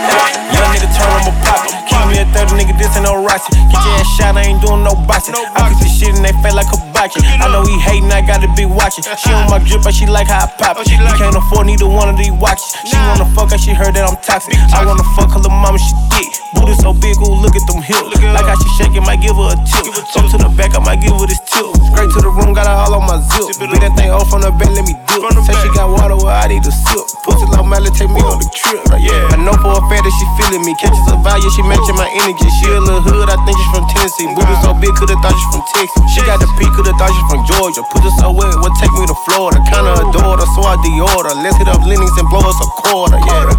Young 0.55 0.71
nigga 0.71 0.89
turn, 0.93 1.09
I'ma 1.19 1.33
pop 1.43 1.67
it. 1.67 1.88
Keep 2.09 2.17
me 2.17 2.25
at 2.25 2.33
30, 2.33 2.57
nigga, 2.57 2.73
this 2.73 2.89
ain't 2.97 3.05
no 3.05 3.21
rockin'. 3.21 3.53
Get 3.69 3.85
your 3.85 3.93
ass 4.01 4.09
shot, 4.17 4.33
I 4.33 4.49
ain't 4.49 4.61
doing 4.65 4.81
no 4.81 4.97
boxing. 5.05 5.37
I 5.37 5.69
put 5.69 5.77
this 5.77 5.93
shit 5.93 6.09
in 6.17 6.25
they 6.25 6.33
face 6.41 6.57
like 6.57 6.65
a 6.73 6.77
hibachi. 6.81 7.21
I 7.21 7.45
know 7.53 7.61
he 7.61 7.77
hating, 7.77 8.09
I 8.09 8.25
gotta 8.25 8.49
be 8.57 8.65
watching. 8.65 9.05
She 9.05 9.29
on 9.29 9.45
my 9.45 9.61
drip, 9.61 9.85
but 9.85 9.93
she 9.93 10.09
like 10.09 10.25
how 10.25 10.45
I 10.45 10.49
pop 10.57 10.81
it. 10.81 10.89
He 10.89 10.97
can't 10.97 11.37
afford 11.37 11.69
neither 11.69 11.85
one 11.85 12.09
of 12.09 12.17
these 12.17 12.33
watches. 12.33 12.73
She 12.81 12.97
wanna 12.97 13.29
fuck, 13.37 13.53
and 13.53 13.61
she 13.61 13.77
heard 13.77 13.93
that 13.93 14.09
I'm 14.09 14.17
toxic. 14.25 14.57
I 14.73 14.81
wanna 14.85 15.05
fuck 15.13 15.37
her 15.37 15.41
little 15.41 15.53
mama, 15.53 15.77
she 15.77 15.93
thick. 16.09 16.33
Booty 16.53 16.73
so 16.81 16.93
big, 16.97 17.17
ooh, 17.21 17.37
look 17.41 17.53
at 17.53 17.65
them 17.69 17.81
hips. 17.81 18.17
Like 18.21 18.45
how 18.49 18.57
she 18.57 18.69
shaking, 18.81 19.05
might 19.05 19.21
give 19.21 19.37
her 19.37 19.53
a 19.53 19.57
tip. 19.69 19.85
Come 20.13 20.25
to 20.33 20.37
the 20.41 20.49
back, 20.57 20.73
I 20.73 20.81
might 20.81 21.01
give 21.01 21.13
her 21.13 21.27
this 21.29 21.41
tip. 21.45 21.69
Straight 21.93 22.09
to 22.17 22.19
the 22.25 22.31
room, 22.33 22.57
got 22.57 22.65
her 22.65 22.73
all 22.73 22.97
on 22.97 23.05
my 23.05 23.21
zip. 23.21 23.53
Beat 23.61 23.77
that 23.81 23.93
thing 23.93 24.09
off 24.09 24.33
on 24.33 24.41
the 24.41 24.49
bed, 24.49 24.73
let 24.73 24.85
me 24.85 24.97
dip. 25.05 25.21
Say 25.45 25.55
she 25.61 25.69
got 25.77 25.89
water, 25.93 26.17
well, 26.17 26.33
I 26.33 26.49
need 26.49 26.65
a 26.65 26.73
sip. 26.73 27.05
Pussy 27.21 27.45
low 27.53 27.61
Melly, 27.61 27.93
take 27.93 28.09
me 28.09 28.21
on 28.25 28.41
the 28.41 28.49
trip. 28.49 28.81
Yeah, 28.97 29.29
I 29.29 29.37
know 29.37 29.53
for 29.61 29.77
a 29.77 29.81
fact 29.89 30.01
that 30.01 30.13
she 30.17 30.25
feeling 30.41 30.65
me. 30.65 30.73
Catches 30.81 31.05
a 31.11 31.17
value, 31.21 31.49
she 31.53 31.61
matching 31.65 31.97
my 31.97 32.09
energy. 32.23 32.47
She 32.57 32.71
a 32.73 32.81
little 32.81 33.03
hood, 33.03 33.29
I 33.29 33.37
think 33.45 33.53
she's 33.53 33.71
from 33.73 33.85
Tennessee. 33.93 34.27
Booty 34.33 34.55
so 34.65 34.73
big, 34.73 34.93
could've 34.97 35.19
thought 35.21 35.35
she's 35.35 35.51
from 35.53 35.63
Texas. 35.75 36.01
She 36.17 36.21
got 36.25 36.41
the 36.41 36.49
P, 36.57 36.65
could've 36.73 36.97
thought 36.97 37.13
she's 37.13 37.29
from 37.29 37.41
Georgia. 37.45 37.81
Put 37.93 38.01
her 38.01 38.13
so 38.17 38.33
wet, 38.33 38.57
what 38.57 38.73
take 38.81 38.93
me 38.97 39.05
to 39.05 39.17
Florida? 39.29 39.61
Kinda 39.69 40.01
adore 40.01 40.41
her, 40.41 40.49
so 40.57 40.65
I 40.65 40.81
deorder. 40.81 41.35
Let's 41.45 41.61
hit 41.61 41.69
up 41.69 41.83
Lenox 41.85 42.09
and 42.17 42.27
blow 42.33 42.41
us 42.41 42.57
a 42.57 42.67
quarter. 42.81 43.19
Yeah, 43.21 43.53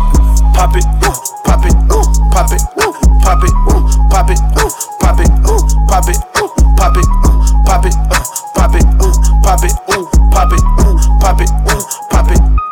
pop 0.55 0.77
it, 0.77 0.85
ooh, 1.05 1.17
pop 1.45 1.65
it, 1.65 1.75
ooh, 1.91 2.05
pop 2.31 2.53
it, 2.53 2.63
ooh, 2.81 2.93
pop 3.23 3.43
it, 3.45 3.53
ooh, 3.71 3.83
pop 4.11 4.31
it, 4.31 4.41
ooh, 4.59 4.71
pop 5.01 5.21
it, 5.21 5.31
ooh, 5.49 5.61
pop 5.89 6.09
it, 6.09 6.19
ooh, 6.39 6.51
pop 6.77 6.97
it, 6.97 7.07
ooh, 7.27 7.41
pop 7.67 7.85
it, 7.85 7.95
uh, 8.11 8.25
pop 8.55 8.75
it, 8.75 8.85
ooh, 9.03 9.13
pop 9.43 9.65
it, 9.65 9.73
ooh, 9.91 10.07
pop 10.31 10.53
it, 10.53 10.63
ooh, 10.81 10.99
pop 11.21 11.41
it, 11.41 11.51
ooh, 11.71 11.83
pop 12.11 12.31
it. 12.31 12.70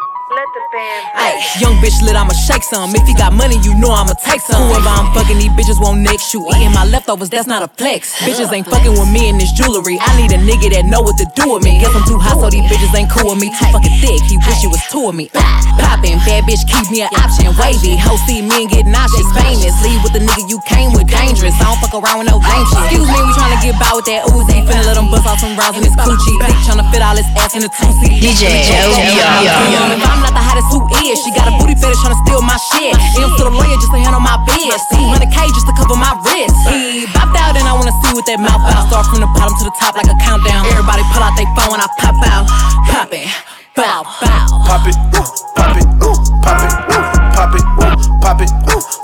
Ay, 1.18 1.35
young 1.59 1.75
bitch 1.83 1.99
lit, 1.99 2.14
I'ma 2.14 2.30
shake 2.30 2.62
some. 2.62 2.95
If 2.95 3.02
you 3.09 3.16
got 3.18 3.33
money, 3.35 3.59
you 3.66 3.75
know 3.75 3.90
I'ma 3.90 4.14
take 4.23 4.40
some. 4.40 4.71
Whoever 4.71 4.87
I'm 4.87 5.11
fucking, 5.11 5.35
these 5.35 5.50
bitches 5.59 5.83
won't 5.83 6.00
next 6.00 6.33
you. 6.33 6.47
Eating 6.54 6.71
my 6.71 6.87
leftovers, 6.87 7.28
that's 7.28 7.50
not 7.50 7.62
a 7.62 7.68
flex. 7.75 8.14
Bitches 8.23 8.52
ain't 8.52 8.71
fucking 8.71 8.95
with 8.95 9.11
me 9.11 9.28
in 9.28 9.38
this 9.38 9.50
jewelry. 9.50 9.99
I 9.99 10.14
need 10.14 10.30
a 10.30 10.38
nigga 10.38 10.71
that 10.78 10.87
know 10.87 11.02
what 11.02 11.18
to 11.18 11.26
do 11.35 11.59
with 11.59 11.66
me. 11.66 11.83
Guess 11.83 11.90
I'm 11.90 12.07
too 12.07 12.23
hot, 12.23 12.38
so 12.38 12.47
these 12.50 12.62
bitches 12.71 12.95
ain't 12.95 13.11
cool 13.11 13.35
with 13.35 13.42
me. 13.42 13.50
Too 13.50 13.66
fucking 13.75 13.99
thick, 13.99 14.23
he 14.30 14.38
wish 14.38 14.62
he 14.62 14.71
was 14.71 14.83
two 14.87 15.11
of 15.11 15.14
me. 15.18 15.26
Uh, 15.35 15.42
poppin', 15.83 16.23
bad 16.23 16.47
bitch, 16.47 16.62
keep 16.71 16.87
me 16.87 17.02
an 17.02 17.11
option. 17.18 17.50
Wavy, 17.59 17.99
ho, 17.99 18.14
see 18.30 18.38
me 18.38 18.62
and 18.62 18.71
get 18.71 18.87
nauseous. 18.87 19.26
Famous, 19.35 19.75
leave 19.83 19.99
with 20.07 20.14
the 20.14 20.23
nigga 20.23 20.47
you 20.47 20.62
came 20.71 20.95
with. 20.95 21.11
Dangerous, 21.11 21.59
I 21.59 21.66
don't 21.66 21.83
fuck 21.83 21.99
around 21.99 22.23
with 22.23 22.30
no 22.30 22.38
game 22.38 22.66
shit. 22.71 22.78
Excuse 22.87 23.11
me, 23.11 23.18
we 23.26 23.30
tryna 23.35 23.59
get 23.59 23.75
by 23.75 23.90
with 23.90 24.07
that 24.07 24.23
Uzi. 24.30 24.62
Finna 24.62 24.87
let 24.87 24.95
him 24.95 25.11
bust 25.11 25.26
off 25.26 25.42
some 25.42 25.59
rounds 25.59 25.75
in 25.75 25.83
his 25.83 25.99
coochie. 25.99 26.38
Dick 26.47 26.54
tryna 26.62 26.87
fit 26.95 27.02
all 27.02 27.18
his 27.18 27.26
ass 27.35 27.59
in 27.59 27.66
a 27.66 27.71
two 27.75 27.90
seat. 27.99 28.23
DJ 28.23 28.62
If 28.62 30.28
The 30.29 30.43
hottest, 30.45 30.69
who 30.71 30.85
is? 31.09 31.17
She 31.25 31.33
got 31.33 31.49
a 31.49 31.55
booty 31.57 31.75
fetish 31.75 31.99
tryna 32.05 32.21
steal 32.29 32.43
my 32.45 32.59
shit. 32.73 32.95
M's 33.17 33.35
to 33.41 33.49
the 33.49 33.55
lawyer 33.55 33.77
just 33.81 33.93
to 33.93 33.99
handle 33.99 34.21
my 34.21 34.37
biz. 34.45 34.77
200k 34.93 35.37
just 35.57 35.67
to 35.67 35.75
cover 35.75 35.97
my 35.97 36.13
wrist. 36.23 36.55
He 36.69 37.09
bopped 37.17 37.35
out 37.35 37.57
and 37.57 37.65
I 37.65 37.73
wanna 37.73 37.97
see 38.05 38.13
what 38.13 38.27
that 38.29 38.39
mouth 38.39 38.61
out. 38.69 38.87
Start 38.93 39.09
from 39.09 39.25
the 39.25 39.31
bottom 39.33 39.57
to 39.57 39.65
the 39.65 39.75
top 39.81 39.97
like 39.97 40.07
a 40.07 40.17
countdown. 40.21 40.69
Everybody 40.69 41.03
pull 41.11 41.25
out 41.25 41.35
their 41.35 41.49
phone 41.57 41.73
when 41.73 41.81
I 41.81 41.89
pop 41.97 42.21
out. 42.29 42.45
Pop 42.93 43.11
it, 43.11 43.27
bow, 43.75 44.05
bow. 44.21 44.45
Pop 44.69 44.85
it, 44.85 44.97
pop 45.57 45.75
it, 45.81 45.89
pop 46.45 46.61
it, 46.61 46.73
pop 47.33 47.55
it, 47.57 47.65
pop 48.21 48.41
it, 48.45 48.45
pop 48.45 48.45
it, 48.45 48.53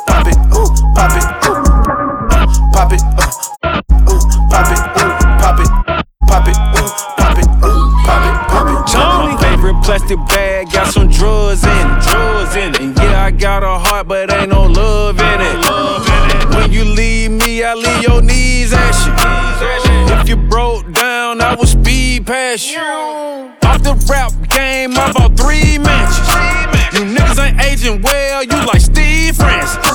pop 0.05 0.29
it, 0.29 0.37
pop 2.73 2.93
it, 2.93 3.01
pop 4.51 4.69
it, 4.71 4.94
plastic 10.07 10.37
bag 10.37 10.71
got 10.71 10.93
some 10.93 11.09
drugs 11.09 11.65
in 11.65 11.71
it, 11.71 12.03
drugs 12.03 12.57
in 12.57 12.75
it. 12.75 12.81
And 12.81 12.97
yeah, 12.99 13.25
I 13.25 13.31
got 13.31 13.63
a 13.63 13.79
heart, 13.79 14.09
but 14.09 14.33
ain't 14.33 14.51
no 14.51 14.65
love 14.65 15.19
in 15.19 15.41
it. 15.41 16.55
When 16.55 16.73
you 16.73 16.85
leave 16.85 17.31
me, 17.31 17.63
I 17.63 17.75
leave 17.75 18.03
your 18.03 18.21
knees 18.21 18.73
you. 18.73 19.13
If 20.21 20.29
you 20.29 20.37
broke 20.37 20.91
down, 20.93 21.41
I 21.41 21.55
will 21.55 21.67
speed 21.67 22.27
past 22.27 22.71
you. 22.71 22.81
Off 22.81 23.83
the 23.83 23.95
rap 24.11 24.33
game, 24.51 24.93
I 24.97 25.13
bought 25.13 25.37
three 25.37 25.79
matches. 25.79 26.29
You 26.99 27.07
niggas 27.15 27.43
ain't 27.43 27.61
aging 27.63 28.03
well, 28.03 28.45
you 28.45 28.57
like 28.67 28.81
Steve 28.81 29.37
Francis. 29.37 29.94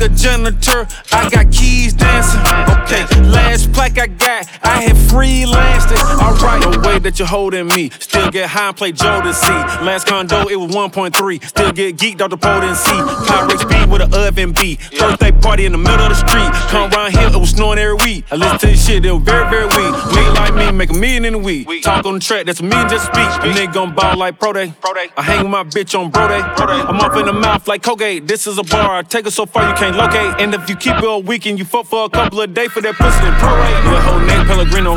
Like 0.00 0.12
a 0.12 0.14
janitor, 0.14 0.88
I 1.12 1.28
got 1.28 1.52
keys 1.52 1.92
dancing. 1.92 2.40
Okay, 2.40 3.04
last 3.28 3.70
plaque 3.74 3.98
I 3.98 4.06
got, 4.06 4.48
I 4.62 4.80
had 4.80 4.96
freelanced 4.96 5.92
it. 5.92 6.00
Alright, 6.00 6.62
the 6.62 6.88
way 6.88 6.98
that 7.00 7.18
you're 7.18 7.28
holding 7.28 7.66
me. 7.66 7.90
Still 7.90 8.30
get 8.30 8.48
high 8.48 8.68
and 8.68 8.76
play 8.76 8.92
Jordan 8.92 9.34
C. 9.34 9.48
Last 9.84 10.06
condo, 10.06 10.48
it 10.48 10.56
was 10.56 10.70
1.3. 10.74 11.44
Still 11.44 11.72
get 11.72 11.98
geeked 11.98 12.22
off 12.22 12.30
the 12.30 12.38
potency. 12.38 12.96
Pyrex 13.28 13.60
speed 13.60 13.90
with 13.92 14.00
an 14.00 14.14
oven 14.14 14.52
B. 14.52 14.78
Birthday 14.98 15.32
party 15.32 15.66
in 15.66 15.72
the 15.72 15.78
middle 15.78 16.00
of 16.00 16.08
the 16.08 16.14
street. 16.14 16.50
Come 16.70 16.90
around 16.92 17.12
here, 17.12 17.28
it 17.28 17.36
was 17.38 17.50
snowing 17.50 17.78
every 17.78 17.96
week. 17.96 18.24
I 18.30 18.36
listen 18.36 18.58
to 18.60 18.66
this 18.68 18.86
shit, 18.86 19.04
it 19.04 19.12
was 19.12 19.22
very, 19.22 19.50
very 19.50 19.66
weak. 19.66 19.94
Nigga 20.16 20.34
like 20.34 20.54
me, 20.54 20.72
make 20.72 20.88
a 20.88 20.94
million 20.94 21.26
in 21.26 21.34
a 21.34 21.38
week. 21.38 21.82
Talk 21.82 22.06
on 22.06 22.14
the 22.14 22.20
track, 22.20 22.46
that's 22.46 22.60
a 22.60 22.62
million 22.62 22.88
just 22.88 23.04
speak. 23.04 23.18
A 23.18 23.52
nigga 23.52 23.74
gon' 23.74 23.94
ball 23.94 24.16
like 24.16 24.38
Pro 24.38 24.54
Day. 24.54 24.72
I 25.18 25.22
hang 25.22 25.42
with 25.42 25.50
my 25.50 25.64
bitch 25.64 25.98
on 25.98 26.10
Bro 26.10 26.28
Day. 26.28 26.40
I'm 26.40 26.96
off 27.00 27.14
in 27.18 27.26
the 27.26 27.34
mouth 27.34 27.68
like 27.68 27.82
Colgate. 27.82 28.26
This 28.26 28.46
is 28.46 28.56
a 28.56 28.64
bar. 28.64 28.96
I 28.96 29.02
take 29.02 29.26
it 29.26 29.32
so 29.32 29.44
far 29.44 29.68
you 29.68 29.74
can't 29.74 29.89
locate. 29.96 30.40
And 30.40 30.54
if 30.54 30.68
you 30.68 30.76
keep 30.76 30.96
it 30.96 31.04
all 31.04 31.22
weekend, 31.22 31.58
you 31.58 31.64
fuck 31.64 31.86
for 31.86 32.04
a 32.04 32.08
couple 32.08 32.40
of 32.40 32.54
days 32.54 32.72
for 32.72 32.80
that 32.82 32.94
pussy 32.94 33.24
and 33.24 33.36
prorate. 33.36 33.76
Yeah, 33.84 34.00
whole 34.02 34.20
name 34.20 34.46
Pellegrino. 34.46 34.96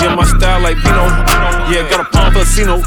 Yeah, 0.00 0.14
my 0.14 0.24
style 0.24 0.60
like 0.62 0.76
Vino. 0.78 1.06
Yeah, 1.70 1.88
got 1.90 2.00
a 2.00 2.08
palm 2.10 2.32
for 2.32 2.40
casino. 2.40 2.80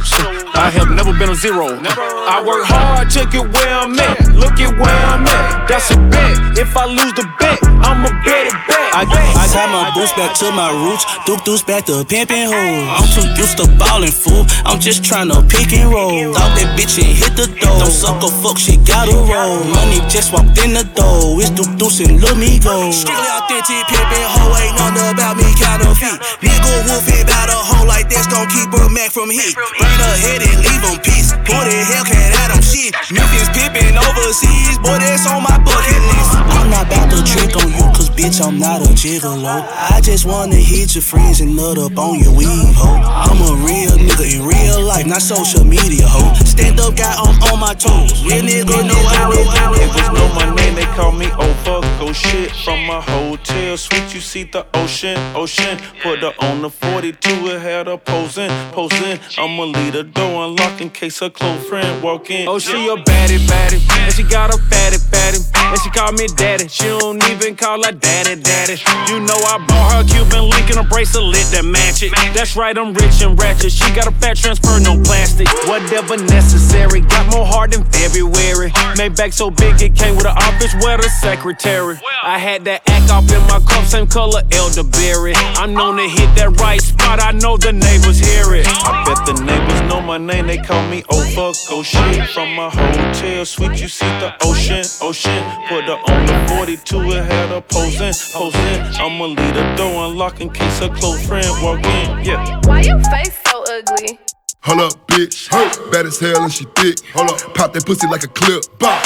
I 0.53 0.69
have 0.69 0.89
never 0.89 1.13
been 1.13 1.29
a 1.29 1.35
zero. 1.35 1.67
I 1.83 2.43
work 2.45 2.65
hard, 2.65 3.09
took 3.09 3.33
it 3.33 3.45
where 3.53 3.74
I'm 3.74 3.97
at. 4.00 4.33
Look 4.33 4.59
at 4.59 4.74
where 4.79 5.01
I'm 5.12 5.25
at. 5.25 5.67
That's 5.67 5.91
a 5.91 5.97
bet. 6.09 6.57
If 6.57 6.75
I 6.75 6.85
lose 6.85 7.13
the 7.13 7.27
bet, 7.39 7.59
I'ma 7.83 8.09
bet 8.24 8.47
it 8.47 8.57
back. 8.67 8.85
I, 8.95 9.03
I 9.03 9.45
got 9.51 9.67
my 9.75 9.91
boots 9.91 10.15
back 10.15 10.31
to 10.39 10.47
my 10.55 10.71
roots, 10.71 11.03
Duke 11.27 11.43
deuce 11.43 11.67
back 11.67 11.83
to 11.91 12.07
pimpin' 12.07 12.47
hoes. 12.47 12.88
I'm 12.88 13.03
too 13.12 13.27
used 13.35 13.59
to 13.59 13.67
ballin' 13.75 14.07
fool, 14.07 14.47
I'm 14.63 14.79
just 14.79 15.03
tryna 15.03 15.43
pick 15.51 15.75
and 15.75 15.91
roll. 15.91 16.31
Thought 16.31 16.55
that 16.55 16.79
bitch 16.79 16.95
and 17.03 17.12
hit 17.12 17.35
the 17.35 17.51
door, 17.59 17.75
don't 17.75 17.91
suck 17.91 18.24
a 18.24 18.31
fuck, 18.39 18.55
she 18.55 18.79
gotta 18.88 19.12
roll. 19.12 19.67
Money 19.67 20.00
just 20.07 20.31
walked 20.31 20.55
in 20.63 20.71
the 20.71 20.88
door, 20.95 21.43
it's 21.43 21.51
Duke 21.51 21.75
deuce 21.75 22.00
and 22.07 22.24
let 22.24 22.39
me 22.39 22.55
go. 22.63 22.88
Strictly 22.95 23.27
authentic 23.35 23.83
pimpin' 23.91 24.27
hoe, 24.31 24.55
ain't 24.63 24.79
nothing 24.79 25.12
about 25.12 25.35
me 25.35 25.47
counterfeit. 25.59 26.15
Nigga 26.39 26.88
wolfin' 26.95 27.27
bout 27.27 27.49
a 27.49 27.59
hoe 27.59 27.85
like 27.85 28.07
this, 28.09 28.27
gon' 28.27 28.47
keep 28.47 28.71
her 28.71 28.89
Mac 28.89 29.11
from 29.11 29.29
hit. 29.29 29.55
Burn 29.55 29.99
her 29.99 30.17
head 30.23 30.41
and 30.41 30.59
leave 30.63 30.83
him 30.83 30.99
peace. 31.03 31.35
Boy, 31.43 31.67
the 31.67 31.79
Hellcat 31.91 32.31
had 32.31 32.55
him 32.55 32.63
shit. 32.63 32.95
Memphis 33.11 33.49
pimpin' 33.51 33.99
overseas, 33.99 34.79
boy, 34.79 34.97
that's 34.99 35.27
on 35.27 35.43
my 35.43 35.57
bucket 35.59 36.01
list. 36.15 36.35
I'm 36.65 36.74
I'm 36.74 36.88
not 36.88 36.88
about 36.88 37.12
to 37.12 37.24
trick 37.24 37.55
on 37.57 37.69
you, 37.69 37.86
cause 37.93 38.10
bitch, 38.10 38.41
I'm 38.43 38.57
not 38.57 38.81
a 38.81 38.89
gigolo. 38.98 39.62
I 39.69 40.01
just 40.01 40.25
wanna 40.25 40.55
hit 40.55 40.95
your 40.95 41.03
friends 41.03 41.39
and 41.39 41.55
nut 41.55 41.77
up 41.77 41.95
on 41.95 42.17
your 42.17 42.34
weave, 42.34 42.74
ho. 42.74 42.89
I'm 42.89 43.38
a 43.38 43.53
real 43.63 43.91
nigga 43.91 44.25
in 44.34 44.48
real 44.48 44.81
life, 44.81 45.05
not 45.05 45.22
social 45.22 45.63
media, 45.63 46.07
ho. 46.07 46.34
Stand 46.43 46.79
up 46.79 46.95
guy, 46.95 47.13
I'm 47.13 47.38
on 47.53 47.60
my 47.60 47.75
toes. 47.75 48.25
Real 48.25 48.41
nigga 48.41 48.81
know 48.88 48.98
how 49.13 49.31
it 49.31 49.45
Niggas 49.45 50.13
know 50.15 50.27
my 50.34 50.55
name, 50.55 50.74
they 50.74 50.86
call 50.98 51.12
me 51.12 51.27
over. 51.34 51.86
Go 52.00 52.12
shit 52.12 52.51
from 52.51 52.84
my 52.88 53.00
hotel 53.00 53.77
suite, 53.77 54.15
you 54.15 54.19
see 54.19 54.43
the 54.43 54.65
ocean, 54.74 55.17
ocean. 55.36 55.77
Put 56.01 56.19
her 56.19 56.34
on 56.39 56.63
the 56.63 56.72
42, 56.72 57.48
it 57.48 57.62
had 57.62 57.86
her 57.86 57.98
posing, 57.98 58.50
posing. 58.72 59.19
I'ma 59.38 59.65
leave 59.65 59.93
the 59.93 60.03
door 60.03 60.45
unlocked 60.45 60.81
in 60.81 60.89
case 60.89 61.19
her 61.19 61.29
close 61.29 61.63
friend 61.69 62.01
walk 62.01 62.31
in. 62.31 62.48
Oh, 62.48 62.57
she 62.57 62.88
a 62.88 62.95
baddie, 62.95 63.45
baddie, 63.45 63.81
and 64.00 64.13
she 64.13 64.24
got 64.24 64.50
a 64.50 64.57
fatty, 64.57 64.98
fatty, 64.98 65.39
and 65.53 65.79
she 65.81 65.91
call 65.91 66.12
me 66.13 66.25
daddy. 66.36 66.54
She 66.62 66.85
don't 66.85 67.21
even 67.29 67.55
call 67.55 67.83
her 67.83 67.91
daddy, 67.91 68.39
daddy. 68.41 68.79
You 69.12 69.19
know 69.19 69.35
I 69.35 69.59
bought 69.67 69.91
her 69.91 70.03
Cuban 70.07 70.50
link 70.50 70.69
and 70.69 70.79
a 70.79 70.83
bracelet 70.83 71.51
that 71.51 71.65
match 71.65 72.01
it. 72.01 72.12
That's 72.33 72.55
right, 72.55 72.77
I'm 72.77 72.93
rich 72.93 73.21
and 73.21 73.38
ratchet. 73.39 73.71
She 73.71 73.91
got 73.93 74.07
a 74.07 74.12
fat 74.12 74.38
transfer, 74.38 74.79
no 74.79 74.95
plastic. 75.03 75.47
Whatever 75.67 76.17
necessary, 76.17 77.01
got 77.01 77.27
more 77.31 77.45
heart 77.45 77.71
than 77.71 77.83
February. 77.91 78.71
Made 78.97 79.15
back 79.15 79.33
so 79.33 79.51
big 79.51 79.81
it 79.81 79.95
came 79.95 80.15
with 80.15 80.25
an 80.25 80.38
office 80.38 80.74
where 80.79 80.97
the 80.97 81.09
secretary. 81.09 82.00
I 82.24 82.39
had 82.39 82.63
that 82.65 82.88
act 82.88 83.12
off 83.12 83.29
in 83.31 83.41
my 83.51 83.59
cup, 83.67 83.85
same 83.85 84.07
color 84.07 84.41
elderberry. 84.51 85.33
I'm 85.59 85.74
known 85.74 85.97
to 85.97 86.07
hit 86.07 86.33
that 86.39 86.55
right 86.59 86.81
spot, 86.81 87.19
I 87.19 87.31
know 87.31 87.57
the 87.57 87.74
neighbors 87.74 88.19
hear 88.19 88.55
it. 88.55 88.65
I 88.67 89.03
bet 89.03 89.25
the 89.27 89.43
neighbors 89.43 89.81
know 89.89 90.00
my 90.00 90.17
name, 90.17 90.47
they 90.47 90.57
call 90.57 90.88
me 90.88 91.03
oh 91.09 91.19
over. 91.19 91.51
Go 91.69 91.79
oh 91.79 91.83
shit 91.83 92.29
from 92.29 92.55
my 92.55 92.69
hotel 92.69 93.45
suite, 93.45 93.81
you 93.81 93.88
see 93.88 94.05
the 94.05 94.33
ocean, 94.43 94.83
ocean. 95.01 95.43
Put 95.67 95.85
her 95.85 95.97
on 95.97 96.25
the 96.25 96.44
42, 96.47 97.11
it 97.11 97.25
had 97.25 97.49
her 97.49 97.61
posing, 97.61 98.13
posing. 98.33 98.81
I'ma 99.01 99.25
leave 99.25 99.53
the 99.53 99.75
door 99.75 100.05
unlocked 100.05 100.41
in 100.41 100.49
case 100.49 100.79
her 100.79 100.89
close 100.89 101.25
friend 101.25 101.45
walk 101.61 101.79
in. 101.79 102.25
Yeah. 102.25 102.59
Why 102.65 102.81
your 102.81 102.99
face 103.03 103.37
so 103.47 103.63
ugly? 103.67 104.19
Hold 104.61 104.79
up, 104.81 105.07
bitch. 105.07 105.49
Bad 105.91 106.07
as 106.07 106.19
hell 106.19 106.41
and 106.41 106.51
she 106.51 106.65
thick. 106.75 106.97
Hold 107.13 107.29
up. 107.29 107.53
Pop 107.53 107.73
that 107.73 107.85
pussy 107.85 108.07
like 108.07 108.23
a 108.23 108.27
clip. 108.27 108.63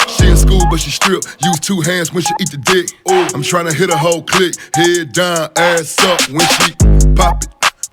She 0.08 0.28
in 0.30 0.38
school, 0.38 0.62
but 0.72 0.80
she 0.80 0.90
strip. 0.90 1.22
Use 1.44 1.60
two 1.60 1.82
hands 1.82 2.14
when 2.14 2.24
she 2.24 2.34
eat 2.40 2.52
the 2.52 2.58
dick. 2.58 2.92
Ooh. 3.12 3.28
I'm 3.36 3.44
trying 3.44 3.68
to 3.68 3.74
hit 3.74 3.90
a 3.90 3.98
whole 3.98 4.24
click. 4.24 4.56
Head 4.74 5.12
down, 5.12 5.50
ass 5.58 6.00
up 6.00 6.22
when 6.30 6.48
she 6.48 6.74
pop 7.14 7.44
it, 7.44 7.50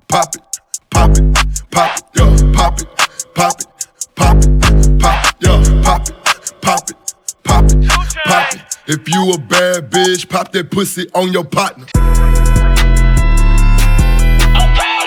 pop 0.07 0.33
it, 0.35 0.41
pop 0.89 1.11
it, 1.17 1.23
pop 1.69 1.97
it, 1.97 2.03
yo. 2.15 2.53
Pop 2.53 2.79
it, 2.79 2.87
pop 3.35 3.59
it, 3.59 3.67
pop 4.15 4.37
it, 4.37 4.99
pop 4.99 5.25
it, 5.25 5.35
yo. 5.41 5.83
Pop 5.83 6.07
it, 6.07 6.15
pop 6.61 6.89
it, 6.89 6.95
pop 7.43 7.65
it, 7.65 7.89
pop 7.89 8.53
it. 8.55 8.66
If 8.89 9.09
you 9.09 9.33
a 9.33 9.37
bad 9.37 9.91
bitch, 9.91 10.29
pop 10.29 10.53
that 10.53 10.71
pussy 10.71 11.09
on 11.13 11.33
your 11.33 11.43
partner. 11.43 11.83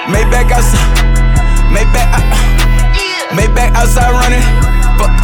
Maybach 0.04 0.52
outside, 0.52 1.00
Maybach, 1.72 2.12
uh, 2.12 2.20
Maybach 3.32 3.72
outside 3.72 4.12
running. 4.12 4.44
Fuck. 5.00 5.16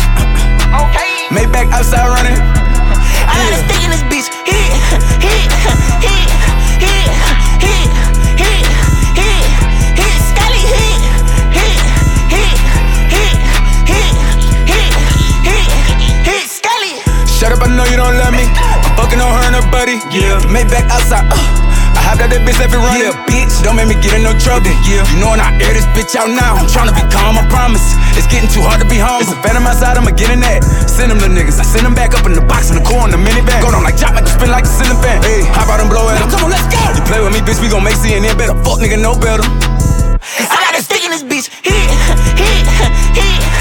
Okay. 0.73 1.29
Maybach 1.37 1.69
outside 1.71 2.09
running. 2.09 2.41
I 3.29 3.37
got 3.37 3.53
a 3.53 3.61
stick 3.61 3.85
in 3.85 3.91
this 3.93 4.05
bitch. 4.09 4.33
Hit, 4.49 4.73
hit, 4.89 5.05
hit, 5.21 5.53
hit, 6.01 6.33
hit, 6.81 7.13
hit, 7.13 7.46
up, 17.57 17.65
I 17.65 17.73
know 17.73 17.85
you 17.89 17.97
don't 17.97 18.17
love 18.21 18.37
me. 18.37 18.45
I'm 18.45 18.93
fucking 19.01 19.21
on 19.21 19.33
her 19.33 19.45
and 19.49 19.57
her 19.57 19.67
buddy. 19.73 19.97
Yeah. 20.13 20.37
Maybach 20.53 20.85
outside. 20.93 21.25
Uh. 21.33 21.41
I 21.97 22.13
hopped 22.13 22.21
out 22.21 22.29
that 22.29 22.45
bitch, 22.45 22.61
left 22.61 22.77
it 22.77 22.81
running. 22.81 23.09
Yeah, 23.09 23.17
bitch, 23.25 23.65
don't 23.65 23.73
make 23.81 23.89
me 23.89 23.97
get 23.97 24.13
in 24.13 24.29
no 24.29 24.37
trouble. 24.37 24.69
Yeah, 24.85 25.01
you 25.09 25.17
know 25.17 25.33
when 25.33 25.41
I 25.41 25.57
air 25.65 25.73
this 25.73 25.89
bitch 25.97 26.13
out 26.13 26.29
now, 26.29 26.61
I'm 26.61 26.69
tryna 26.69 26.93
be 26.93 27.01
calm, 27.09 27.41
I 27.41 27.45
promise. 27.49 27.83
It's 28.21 28.29
getting 28.29 28.53
too 28.53 28.61
hard 28.61 28.85
to 28.85 28.89
be 28.89 29.01
home. 29.01 29.25
It's 29.25 29.33
a 29.33 29.39
phantom 29.41 29.65
outside, 29.65 29.97
I'ma 29.97 30.13
get 30.13 30.29
in 30.29 30.45
that. 30.45 30.61
Send 30.85 31.09
them 31.09 31.19
the 31.25 31.33
niggas, 31.33 31.57
I 31.57 31.65
send 31.65 31.89
them 31.89 31.97
back 31.97 32.13
up 32.13 32.29
in 32.29 32.37
the 32.37 32.45
box 32.45 32.69
in 32.69 32.77
the 32.77 32.85
core 32.85 33.09
in 33.09 33.13
the 33.17 33.21
minivan. 33.21 33.65
Go 33.65 33.73
down 33.73 33.81
like 33.81 33.97
chop, 33.97 34.13
you 34.13 34.29
spin 34.29 34.53
like 34.53 34.69
a 34.69 34.71
ceiling 34.71 35.01
fan. 35.01 35.25
Hey, 35.25 35.49
hop 35.57 35.73
out 35.73 35.81
and 35.81 35.89
blow 35.89 36.05
at 36.13 36.21
'em. 36.21 36.29
Come 36.29 36.45
on, 36.45 36.53
let's 36.53 36.69
go. 36.69 36.77
You 36.93 37.03
play 37.09 37.25
with 37.25 37.33
me, 37.33 37.41
bitch, 37.41 37.65
we 37.65 37.73
gon' 37.73 37.83
make 37.83 37.97
CNN 37.97 38.37
better. 38.37 38.53
Fuck 38.61 38.85
nigga, 38.85 39.01
no 39.01 39.17
better. 39.17 39.47
I 40.53 40.57
got 40.61 40.77
a 40.77 40.83
stick 40.85 41.01
in 41.01 41.11
this 41.17 41.25
bitch. 41.25 41.49
Hit, 41.65 41.89
hit, 42.37 42.65
hit, 43.17 43.56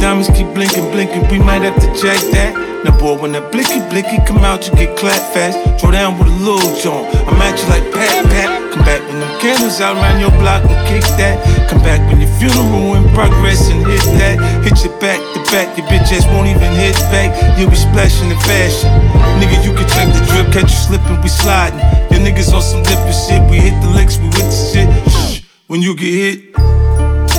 diamonds 0.00 0.28
keep 0.30 0.46
blinking, 0.54 0.90
blinking, 0.90 1.28
we 1.28 1.38
might 1.38 1.62
have 1.62 1.76
to 1.80 1.88
jack 2.00 2.18
that. 2.32 2.54
Now, 2.84 2.94
boy, 2.94 3.18
when 3.18 3.32
that 3.34 3.50
blicky, 3.50 3.82
blicky 3.90 4.22
come 4.22 4.46
out, 4.46 4.62
you 4.62 4.72
get 4.78 4.94
clapped 4.96 5.34
fast. 5.34 5.58
Throw 5.82 5.90
down 5.90 6.14
with 6.14 6.30
a 6.30 6.38
little 6.38 6.70
joint. 6.78 7.10
I'm 7.26 7.34
at 7.42 7.58
you 7.58 7.66
like 7.66 7.82
pat, 7.90 8.22
pat. 8.30 8.48
Come 8.70 8.86
back 8.86 9.02
when 9.10 9.18
them 9.18 9.32
candles 9.42 9.82
out 9.82 9.98
around 9.98 10.22
your 10.22 10.30
block 10.38 10.62
and 10.62 10.78
kick 10.86 11.02
that. 11.18 11.42
Come 11.66 11.82
back 11.82 11.98
when 12.06 12.22
your 12.22 12.30
funeral 12.38 12.94
in 12.94 13.02
progress 13.18 13.66
and 13.66 13.82
hit 13.82 14.06
that. 14.22 14.38
Hit 14.62 14.78
your 14.86 14.94
back 15.02 15.18
to 15.18 15.40
back, 15.50 15.74
your 15.74 15.90
bitch 15.90 16.14
ass 16.14 16.22
won't 16.30 16.46
even 16.46 16.70
hit 16.78 16.94
back. 17.10 17.34
You'll 17.58 17.70
be 17.70 17.76
splashing 17.76 18.30
in 18.30 18.38
fashion. 18.46 18.94
Nigga, 19.42 19.58
you 19.66 19.74
can 19.74 19.86
check 19.90 20.06
the 20.14 20.22
drip, 20.30 20.46
catch 20.54 20.70
you 20.70 20.80
slipping, 20.86 21.18
we 21.18 21.28
sliding. 21.28 21.82
Your 22.14 22.22
niggas 22.22 22.54
on 22.54 22.62
some 22.62 22.86
different 22.86 23.18
shit, 23.18 23.42
we 23.50 23.58
hit 23.58 23.74
the 23.82 23.90
licks, 23.90 24.22
we 24.22 24.30
with 24.30 24.46
the 24.46 24.58
shit. 24.70 24.88
Shh, 25.10 25.42
when 25.66 25.82
you 25.82 25.98
get 25.98 26.14
hit, 26.14 26.54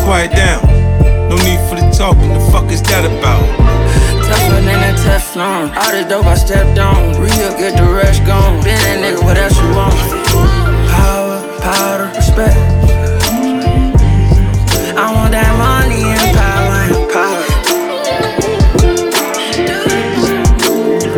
quiet 0.04 0.36
down. 0.36 0.68
No 1.32 1.38
need 1.38 1.62
talking, 2.00 2.32
the 2.32 2.40
fuck 2.50 2.72
is 2.72 2.82
that 2.84 3.04
about? 3.04 3.44
Tougher 4.24 4.64
than 4.64 4.80
that 4.80 4.96
Teflon. 5.04 5.68
All 5.76 5.92
this 5.92 6.08
dope 6.08 6.26
I 6.28 6.36
stepped 6.36 6.80
on. 6.80 7.20
Real, 7.20 7.52
get 7.60 7.76
the 7.76 7.84
rush 7.84 8.24
gone. 8.24 8.64
Been 8.64 8.80
that 8.80 9.04
nigga, 9.04 9.20
what 9.20 9.36
else 9.36 9.60
you 9.60 9.68
want? 9.76 10.00
Power, 10.96 11.44
powder, 11.60 12.08
respect. 12.16 12.56
I 14.96 15.12
want 15.12 15.36
that 15.36 15.52
money 15.60 16.16
and 16.16 16.32
power 16.40 16.88
and 16.88 17.04
power. 17.12 17.44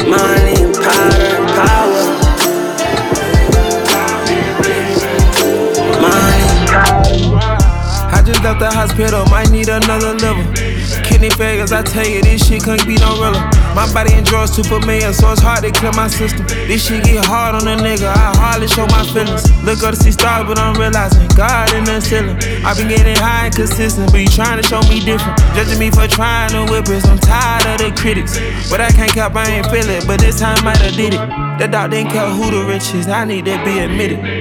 Money 0.09 0.65
and 0.65 0.73
powder 0.81 1.29
and 1.29 1.45
power. 1.61 2.01
Money 6.01 6.41
and 6.41 6.65
power. 6.73 7.05
I 8.09 8.25
just 8.25 8.41
left 8.41 8.57
the 8.57 8.71
hospital, 8.73 9.29
might 9.29 9.51
need 9.51 9.69
another 9.69 10.17
liver. 10.17 10.70
Kidney 11.21 11.37
failures, 11.37 11.71
I 11.71 11.83
tell 11.83 12.07
you, 12.07 12.19
this 12.23 12.47
shit 12.47 12.63
couldn't 12.63 12.87
be 12.87 12.97
no 12.97 13.13
realer. 13.13 13.45
My 13.77 13.85
body 13.93 14.17
in 14.17 14.23
drawers 14.23 14.55
too 14.55 14.63
familiar, 14.63 15.13
so 15.13 15.31
it's 15.31 15.39
hard 15.39 15.61
to 15.61 15.69
clear 15.69 15.91
my 15.93 16.07
system. 16.07 16.47
This 16.65 16.87
shit 16.87 17.03
get 17.03 17.23
hard 17.23 17.53
on 17.53 17.61
a 17.69 17.77
nigga, 17.77 18.09
I 18.09 18.33
hardly 18.41 18.67
show 18.67 18.87
my 18.87 19.05
feelings. 19.13 19.45
Look 19.61 19.83
up 19.83 19.93
to 19.93 20.01
see 20.01 20.09
stars, 20.09 20.47
but 20.47 20.57
I'm 20.57 20.73
realizing 20.73 21.29
God 21.37 21.75
in 21.77 21.83
the 21.85 22.01
ceiling. 22.01 22.41
i 22.65 22.73
been 22.73 22.89
getting 22.89 23.15
high 23.21 23.45
and 23.45 23.55
consistent, 23.55 24.11
but 24.11 24.17
you 24.17 24.29
trying 24.33 24.57
to 24.57 24.65
show 24.65 24.81
me 24.89 24.97
different. 24.99 25.37
Judging 25.53 25.77
me 25.77 25.91
for 25.91 26.09
trying 26.09 26.57
to 26.57 26.65
whip 26.73 26.89
it, 26.89 27.05
I'm 27.05 27.19
tired 27.19 27.69
of 27.69 27.85
the 27.85 28.01
critics. 28.01 28.41
But 28.71 28.81
I 28.81 28.89
can't 28.89 29.13
cap, 29.13 29.35
I 29.35 29.45
ain't 29.45 29.69
feel 29.69 29.85
it, 29.93 30.07
but 30.07 30.21
this 30.21 30.39
time 30.39 30.65
might 30.65 30.81
have 30.81 30.97
did 30.97 31.13
it. 31.13 31.21
The 31.61 31.69
dog 31.69 31.91
didn't 31.91 32.09
care 32.09 32.33
who 32.33 32.49
the 32.49 32.65
rich 32.65 32.95
is, 32.97 33.07
I 33.07 33.25
need 33.25 33.45
to 33.45 33.61
be 33.63 33.77
admitted. 33.77 34.40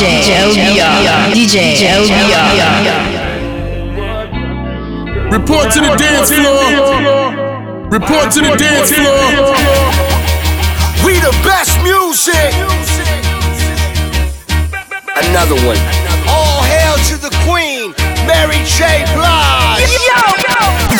DJ 0.00 0.32
LBR. 0.32 1.28
DJ 1.36 1.76
LBR. 1.84 2.56
Report 5.30 5.70
to 5.70 5.80
the 5.80 5.94
dance 6.00 6.32
floor. 6.32 7.36
Report 7.90 8.32
to 8.32 8.40
the 8.40 8.56
dance 8.56 8.92
floor. 8.96 9.52
We 11.04 11.20
the 11.20 11.36
best 11.44 11.76
music. 11.84 12.32
Another 15.20 15.60
one. 15.68 15.76
All 16.32 16.64
hail 16.64 16.96
to 17.12 17.20
the 17.20 17.28
queen, 17.44 17.92
Mary 18.24 18.64
J. 18.64 19.04
Blige. 19.12 19.84
Yo, 19.84 20.16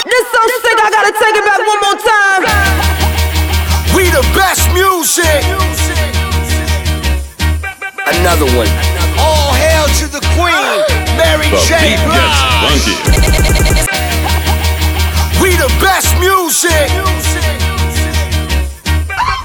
this 0.04 0.28
so 0.28 0.44
sick, 0.60 0.76
I 0.76 0.92
gotta 0.92 1.12
take 1.16 1.40
it 1.40 1.44
back 1.48 1.64
one 1.64 1.80
more 1.80 1.96
time. 2.04 2.44
We 3.96 4.12
the 4.12 4.20
best 4.36 4.68
music. 4.76 5.40
Another 8.06 8.44
one. 8.54 8.89
All 9.90 9.96
hail 9.96 10.06
to 10.06 10.12
the 10.14 10.22
queen, 10.38 10.54
Mary 11.18 11.50
The 11.50 11.58
J. 11.66 11.98
Blige. 12.06 12.94
We 15.42 15.50
the 15.58 15.66
best 15.82 16.14
music. 16.22 16.86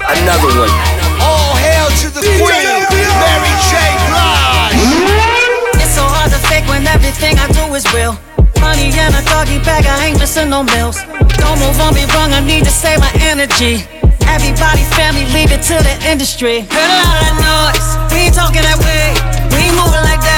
Another 0.06 0.50
one. 0.54 0.70
All 1.18 1.54
hail 1.58 1.90
to 1.98 2.08
the 2.14 2.22
queen, 2.38 2.78
Mary 3.18 3.54
J. 3.66 3.74
Blige. 4.06 5.82
It's 5.82 5.94
so 5.94 6.06
hard 6.06 6.30
to 6.30 6.38
fake 6.46 6.66
when 6.68 6.86
everything 6.86 7.38
I 7.38 7.48
do 7.50 7.74
is 7.74 7.82
real. 7.92 8.14
Money 8.60 8.94
in 8.94 9.14
a 9.14 9.22
doggy 9.26 9.58
bag, 9.66 9.86
I 9.86 10.06
ain't 10.06 10.18
missing 10.20 10.48
no 10.48 10.62
meals. 10.62 11.02
Don't 11.42 11.58
move 11.58 11.80
on 11.80 11.94
me 11.94 12.06
wrong, 12.14 12.32
I 12.32 12.40
need 12.40 12.64
to 12.64 12.70
save 12.70 13.00
my 13.00 13.10
energy. 13.26 13.82
Everybody's 14.26 14.88
family, 14.94 15.26
leave 15.34 15.50
it 15.50 15.62
to 15.70 15.82
the 15.82 15.94
industry. 16.06 16.60
Heard 16.70 16.90
a 16.90 17.02
lot 17.02 17.22
of 17.30 17.34
noise, 17.42 17.88
we 18.12 18.30
ain't 18.30 18.34
talking 18.34 18.62
that 18.62 18.78
way. 18.78 19.14
We 19.54 19.70
ain't 19.70 19.76
moving 19.78 20.02
like 20.02 20.20
that, 20.20 20.35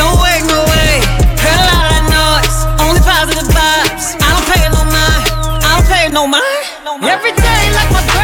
Heard 0.00 1.60
a 1.60 1.66
lot 1.68 1.92
of 1.92 2.04
noise, 2.08 2.56
only 2.80 3.00
positive 3.00 3.48
vibes. 3.52 4.16
I 4.16 4.32
don't 4.32 4.46
pay 4.48 4.64
no 4.72 4.82
mind, 4.88 5.24
I 5.60 5.68
don't 5.76 5.88
pay 5.88 6.08
no 6.08 6.24
mind. 6.26 6.64
Every 7.04 7.32
day 7.32 7.62
like 7.76 7.90
my 7.92 8.19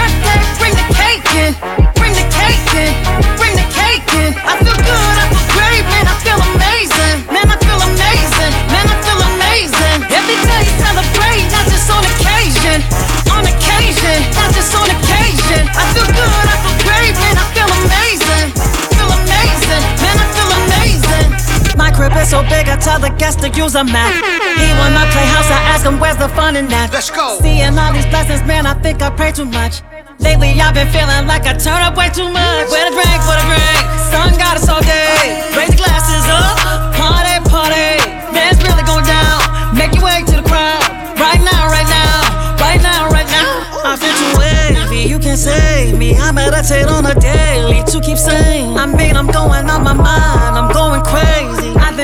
So 22.26 22.42
big, 22.50 22.66
I 22.66 22.74
tell 22.74 22.98
the 22.98 23.14
guests 23.22 23.40
to 23.42 23.48
use 23.54 23.76
a 23.76 23.84
map. 23.84 24.10
He 24.58 24.68
wanna 24.82 25.06
play 25.14 25.22
house, 25.30 25.46
I 25.46 25.62
ask 25.70 25.86
him 25.86 26.00
where's 26.02 26.18
the 26.18 26.28
fun 26.34 26.56
in 26.56 26.66
that. 26.74 26.90
Let's 26.92 27.08
go. 27.08 27.38
Seeing 27.38 27.78
all 27.78 27.94
these 27.94 28.04
blessings, 28.10 28.42
man, 28.42 28.66
I 28.66 28.74
think 28.74 29.00
I 29.00 29.14
pray 29.14 29.30
too 29.30 29.46
much. 29.46 29.86
Lately 30.18 30.58
I've 30.58 30.74
been 30.74 30.90
feeling 30.90 31.30
like 31.30 31.46
I 31.46 31.54
turn 31.54 31.78
up 31.86 31.94
way 31.94 32.10
too 32.10 32.26
much. 32.26 32.66
With 32.66 32.82
a 32.82 32.90
drink, 32.90 33.20
with 33.30 33.38
a 33.38 33.46
drink, 33.46 33.84
sun 34.10 34.34
got 34.42 34.58
us 34.58 34.66
all 34.66 34.82
day. 34.82 35.38
Raise 35.54 35.70
the 35.70 35.78
glasses 35.78 36.26
up, 36.26 36.98
party, 36.98 37.38
party. 37.46 38.02
Dance 38.34 38.58
really 38.58 38.82
going 38.82 39.06
down. 39.06 39.38
Make 39.78 39.94
your 39.94 40.02
way 40.02 40.26
to 40.26 40.42
the 40.42 40.46
crowd. 40.50 40.82
Right 41.22 41.38
now, 41.46 41.70
right 41.70 41.86
now, 41.86 42.58
right 42.58 42.82
now, 42.82 43.06
right 43.06 43.30
now. 43.30 43.70
I 43.86 43.94
feel 43.94 44.10
too 44.18 44.32
wavy, 44.34 45.06
you 45.06 45.22
can 45.22 45.38
save 45.38 45.94
me. 45.94 46.18
I 46.18 46.34
meditate 46.34 46.90
on 46.90 47.06
a 47.06 47.14
daily 47.14 47.86
to 47.86 48.02
keep 48.02 48.18
sane. 48.18 48.74
I 48.74 48.90
mean, 48.90 49.14
I'm 49.14 49.30
going 49.30 49.70
on 49.70 49.86
my 49.86 49.94
mind, 49.94 50.58
I'm 50.58 50.74
going 50.74 51.06
crazy. 51.06 51.35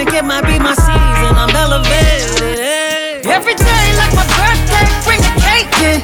Think 0.03 0.15
it 0.15 0.25
might 0.25 0.43
be 0.43 0.59
my 0.59 0.75
season, 0.75 0.91
I'm 1.39 1.55
elevated. 1.55 3.25
Every 3.25 3.55
day, 3.55 3.87
like 4.03 4.13
my 4.19 4.27
birthday, 4.35 4.83
bring 5.07 5.23
the 5.23 5.31
cake 5.39 5.71
in, 5.79 6.03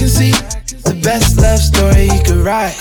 can 0.00 0.08
see. 0.08 0.32
The 0.88 0.98
best 1.04 1.36
love 1.36 1.60
story 1.60 2.08
you 2.08 2.22
could 2.24 2.40
write. 2.40 2.72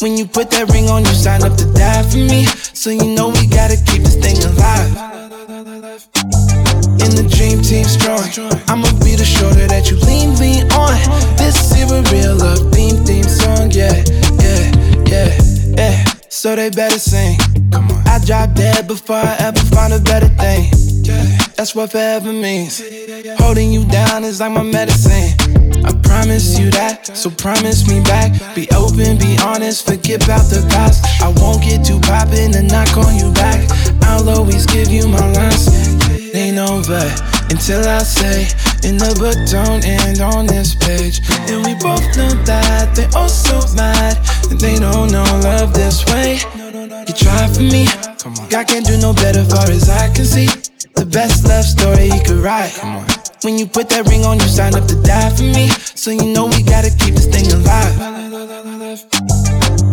When 0.00 0.16
you 0.16 0.24
put 0.24 0.50
that 0.52 0.72
ring 0.72 0.88
on, 0.88 1.04
you 1.04 1.12
sign 1.12 1.44
up 1.44 1.58
to 1.58 1.66
die 1.76 2.02
for 2.08 2.16
me. 2.16 2.44
So 2.72 2.88
you 2.88 3.04
know 3.04 3.28
we 3.28 3.44
gotta 3.52 3.76
keep 3.76 4.00
this 4.00 4.16
thing 4.16 4.40
alive. 4.48 4.88
In 7.04 7.10
the 7.20 7.28
dream 7.28 7.60
team 7.60 7.84
strong, 7.84 8.24
I'ma 8.64 8.88
be 9.04 9.12
the 9.12 9.28
shoulder 9.28 9.66
that 9.68 9.90
you 9.90 10.00
lean, 10.08 10.40
lean 10.40 10.64
on. 10.72 10.96
This 11.36 11.68
is 11.76 11.92
a 11.92 12.00
real 12.16 12.36
love 12.36 12.72
theme, 12.72 12.96
theme 13.04 13.28
song, 13.28 13.68
yeah, 13.70 14.00
yeah, 14.40 14.72
yeah, 15.04 15.30
yeah. 15.76 16.04
So 16.30 16.56
they 16.56 16.70
better 16.70 16.98
sing. 16.98 17.36
I 18.08 18.20
drop 18.24 18.54
dead 18.54 18.88
before 18.88 19.20
I 19.20 19.36
ever 19.40 19.60
find 19.68 19.92
a 19.92 20.00
better 20.00 20.32
thing. 20.40 20.72
That's 21.56 21.74
what 21.74 21.92
forever 21.92 22.32
means. 22.32 22.80
Holding 23.36 23.70
you 23.70 23.84
down 23.84 24.24
is 24.24 24.40
like 24.40 24.52
my 24.52 24.62
medicine. 24.62 25.37
I 25.88 25.92
promise 26.04 26.58
you 26.58 26.70
that, 26.72 27.16
so 27.16 27.30
promise 27.30 27.88
me 27.88 28.04
back. 28.04 28.36
Be 28.54 28.68
open, 28.76 29.16
be 29.16 29.40
honest, 29.40 29.88
forget 29.88 30.22
about 30.22 30.44
the 30.52 30.60
past. 30.68 31.00
I 31.24 31.32
won't 31.40 31.64
get 31.64 31.80
too 31.80 31.98
poppin' 32.04 32.52
and 32.52 32.68
knock 32.68 32.92
on 33.00 33.16
you 33.16 33.32
back. 33.32 33.64
I'll 34.04 34.28
always 34.28 34.66
give 34.66 34.92
you 34.92 35.08
my 35.08 35.24
lines. 35.32 35.64
Ain't 36.36 36.58
over 36.60 37.00
until 37.48 37.80
I 37.88 38.04
say, 38.04 38.44
in 38.84 39.00
the 39.00 39.16
book 39.16 39.40
don't 39.48 39.80
end 39.80 40.20
on 40.20 40.44
this 40.44 40.76
page. 40.76 41.24
And 41.48 41.64
we 41.64 41.72
both 41.80 42.04
know 42.20 42.36
that 42.44 42.92
they 42.92 43.08
all 43.16 43.32
so 43.32 43.56
mad, 43.72 44.20
and 44.52 44.60
they 44.60 44.76
don't 44.76 45.08
know 45.08 45.24
love 45.40 45.72
this 45.72 46.04
way. 46.12 46.36
You 47.08 47.14
try 47.16 47.48
for 47.48 47.64
me, 47.64 47.88
God 48.52 48.68
can't 48.68 48.84
do 48.84 49.00
no 49.00 49.14
better, 49.14 49.40
far 49.48 49.64
as 49.72 49.88
I 49.88 50.12
can 50.12 50.26
see. 50.28 50.52
The 51.00 51.06
best 51.06 51.48
love 51.48 51.64
story 51.64 52.12
you 52.12 52.20
could 52.28 52.44
write. 52.44 52.76
When 53.46 53.54
you 53.54 53.70
put 53.70 53.86
that 53.94 54.02
ring 54.10 54.26
on, 54.26 54.42
you 54.42 54.50
sign 54.50 54.74
up 54.74 54.90
to 54.90 54.98
die 55.06 55.30
for 55.30 55.46
me. 55.46 55.70
So 55.94 56.10
you 56.10 56.34
know 56.34 56.50
we 56.50 56.58
gotta 56.58 56.90
keep 56.90 57.14
this 57.14 57.30
thing 57.30 57.46
alive. 57.54 57.94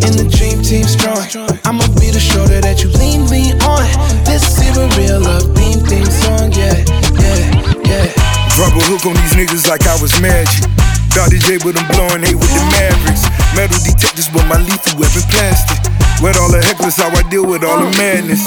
In 0.02 0.18
the 0.18 0.26
dream 0.26 0.66
team 0.66 0.90
strong, 0.90 1.22
I'ma 1.62 1.86
be 2.02 2.10
the 2.10 2.18
shoulder 2.18 2.58
that 2.58 2.82
you 2.82 2.90
lean, 2.98 3.30
lean 3.30 3.62
on. 3.62 3.86
This 4.26 4.42
is 4.58 4.74
a 4.74 4.90
real 4.98 5.22
love 5.22 5.46
theme, 5.54 5.78
theme 5.86 6.10
song, 6.10 6.58
yeah, 6.58 6.74
yeah, 7.22 7.46
yeah. 7.86 8.10
Drop 8.58 8.74
a 8.74 8.82
hook 8.90 9.06
on 9.06 9.14
these 9.14 9.38
niggas 9.38 9.70
like 9.70 9.86
I 9.86 9.94
was 10.02 10.10
magic. 10.18 10.66
Dr. 11.14 11.38
J 11.38 11.62
with 11.62 11.78
them 11.78 11.86
blowing 11.94 12.26
hate 12.26 12.34
with 12.34 12.50
the 12.50 12.66
Mavericks. 12.74 13.30
Metal 13.54 13.78
detectors, 13.86 14.26
but 14.34 14.42
my 14.50 14.58
lethal 14.58 14.98
weapon 14.98 15.22
plastic. 15.30 15.86
With 16.18 16.34
all 16.42 16.50
the 16.50 16.66
hecklers, 16.66 16.98
how 16.98 17.14
I 17.14 17.22
deal 17.30 17.46
with 17.46 17.62
all 17.62 17.78
the 17.78 17.94
madness. 17.94 18.42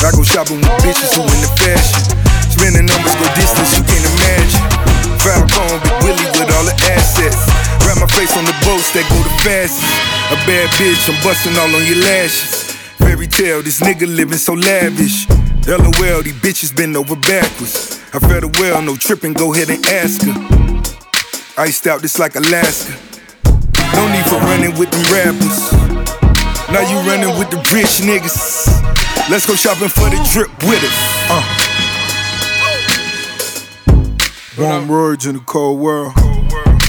I 0.00 0.08
go 0.16 0.24
shopping 0.24 0.64
with 0.64 0.72
bitches 0.80 1.12
who 1.12 1.28
in 1.28 1.40
the 1.44 1.52
fashion. 1.60 2.37
Spending 2.58 2.90
numbers 2.90 3.14
go 3.14 3.26
distance 3.38 3.78
you 3.78 3.86
can't 3.86 4.02
imagine. 4.18 4.66
Falcon, 5.22 5.78
Big 5.78 5.94
Willie 6.02 6.30
with 6.34 6.50
all 6.58 6.66
the 6.66 6.74
assets. 6.90 7.38
Wrap 7.86 8.02
my 8.02 8.10
face 8.18 8.34
on 8.34 8.42
the 8.42 8.56
boats 8.66 8.90
that 8.98 9.06
go 9.06 9.14
the 9.22 9.30
fastest. 9.46 9.86
A 10.34 10.36
bad 10.42 10.66
bitch, 10.74 11.06
I'm 11.06 11.14
busting 11.22 11.54
all 11.54 11.70
on 11.70 11.86
your 11.86 12.02
lashes. 12.02 12.74
Fairy 12.98 13.28
tale, 13.28 13.62
this 13.62 13.78
nigga 13.78 14.10
living 14.10 14.42
so 14.42 14.54
lavish. 14.54 15.30
LOL, 15.70 16.22
these 16.26 16.34
bitches 16.42 16.74
bend 16.74 16.96
over 16.96 17.14
backwards. 17.14 18.02
I 18.12 18.18
fed 18.18 18.42
her 18.42 18.50
well, 18.58 18.82
no 18.82 18.96
tripping, 18.96 19.34
go 19.34 19.54
ahead 19.54 19.70
and 19.70 19.84
ask 19.86 20.26
her. 20.26 20.34
Iced 21.62 21.86
out 21.86 22.02
this 22.02 22.18
like 22.18 22.34
Alaska. 22.34 22.90
No 23.94 24.10
need 24.10 24.26
for 24.26 24.42
running 24.50 24.74
with 24.74 24.90
them 24.90 25.06
rappers. 25.14 25.70
Now 26.74 26.82
you 26.90 26.98
running 27.06 27.38
with 27.38 27.54
the 27.54 27.62
rich 27.70 28.02
niggas. 28.02 28.66
Let's 29.30 29.46
go 29.46 29.54
shopping 29.54 29.90
for 29.90 30.10
the 30.10 30.18
drip 30.34 30.50
with 30.66 30.82
us. 30.82 30.98
Uh. 31.30 31.67
Warm 34.58 34.88
words 34.88 35.24
in 35.24 35.34
the 35.36 35.40
cold 35.40 35.78
world. 35.78 36.12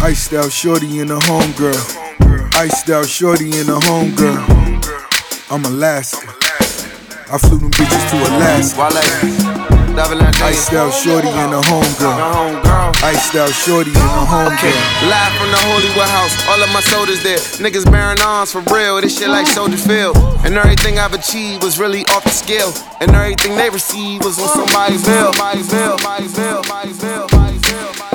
Iced 0.01 0.33
out 0.33 0.51
shorty 0.51 1.01
and 1.01 1.11
a 1.11 1.17
homegirl. 1.17 2.55
Iced 2.55 2.89
out 2.89 3.05
shorty 3.05 3.51
and 3.59 3.69
a 3.69 3.75
homegirl. 3.75 5.51
I'm 5.51 5.63
Alaska. 5.65 6.27
I 7.31 7.37
flew 7.37 7.59
them 7.59 7.69
bitches 7.69 8.09
to 8.09 8.35
Alaska. 8.35 9.48
Iced 9.97 10.73
out 10.73 10.91
shorty 10.93 11.27
and 11.27 11.53
a 11.53 11.61
homegirl. 11.61 12.95
Iced 13.03 13.35
out 13.35 13.49
shorty 13.49 13.91
and 13.91 13.97
a 13.97 14.25
homegirl. 14.25 15.09
Live 15.09 15.33
from 15.37 15.49
the 15.51 15.61
Hollywood 15.65 16.07
house, 16.07 16.35
all 16.47 16.61
of 16.61 16.69
my 16.73 16.81
soldiers 16.81 17.21
there. 17.23 17.37
Niggas 17.57 17.89
bearing 17.89 18.19
arms 18.21 18.51
for 18.51 18.61
real, 18.73 19.01
this 19.01 19.17
shit 19.17 19.29
like 19.29 19.47
Soldier 19.47 19.77
Field. 19.77 20.17
And 20.43 20.57
everything 20.57 20.99
I've 20.99 21.13
achieved 21.13 21.63
was 21.63 21.79
really 21.79 22.03
off 22.15 22.23
the 22.23 22.29
scale. 22.29 22.73
And 23.01 23.11
everything 23.11 23.55
they 23.55 23.69
received 23.69 24.23
was 24.23 24.39
on. 24.39 24.49
Somebody's 24.49 25.05
bill, 25.05 25.33
somebody's 25.33 25.69
bill, 25.69 25.97
somebody's 25.97 26.35
bill, 26.35 26.63
somebody's 26.63 27.01
bill, 27.01 27.27
somebody's 27.29 27.61
bill. 27.61 28.08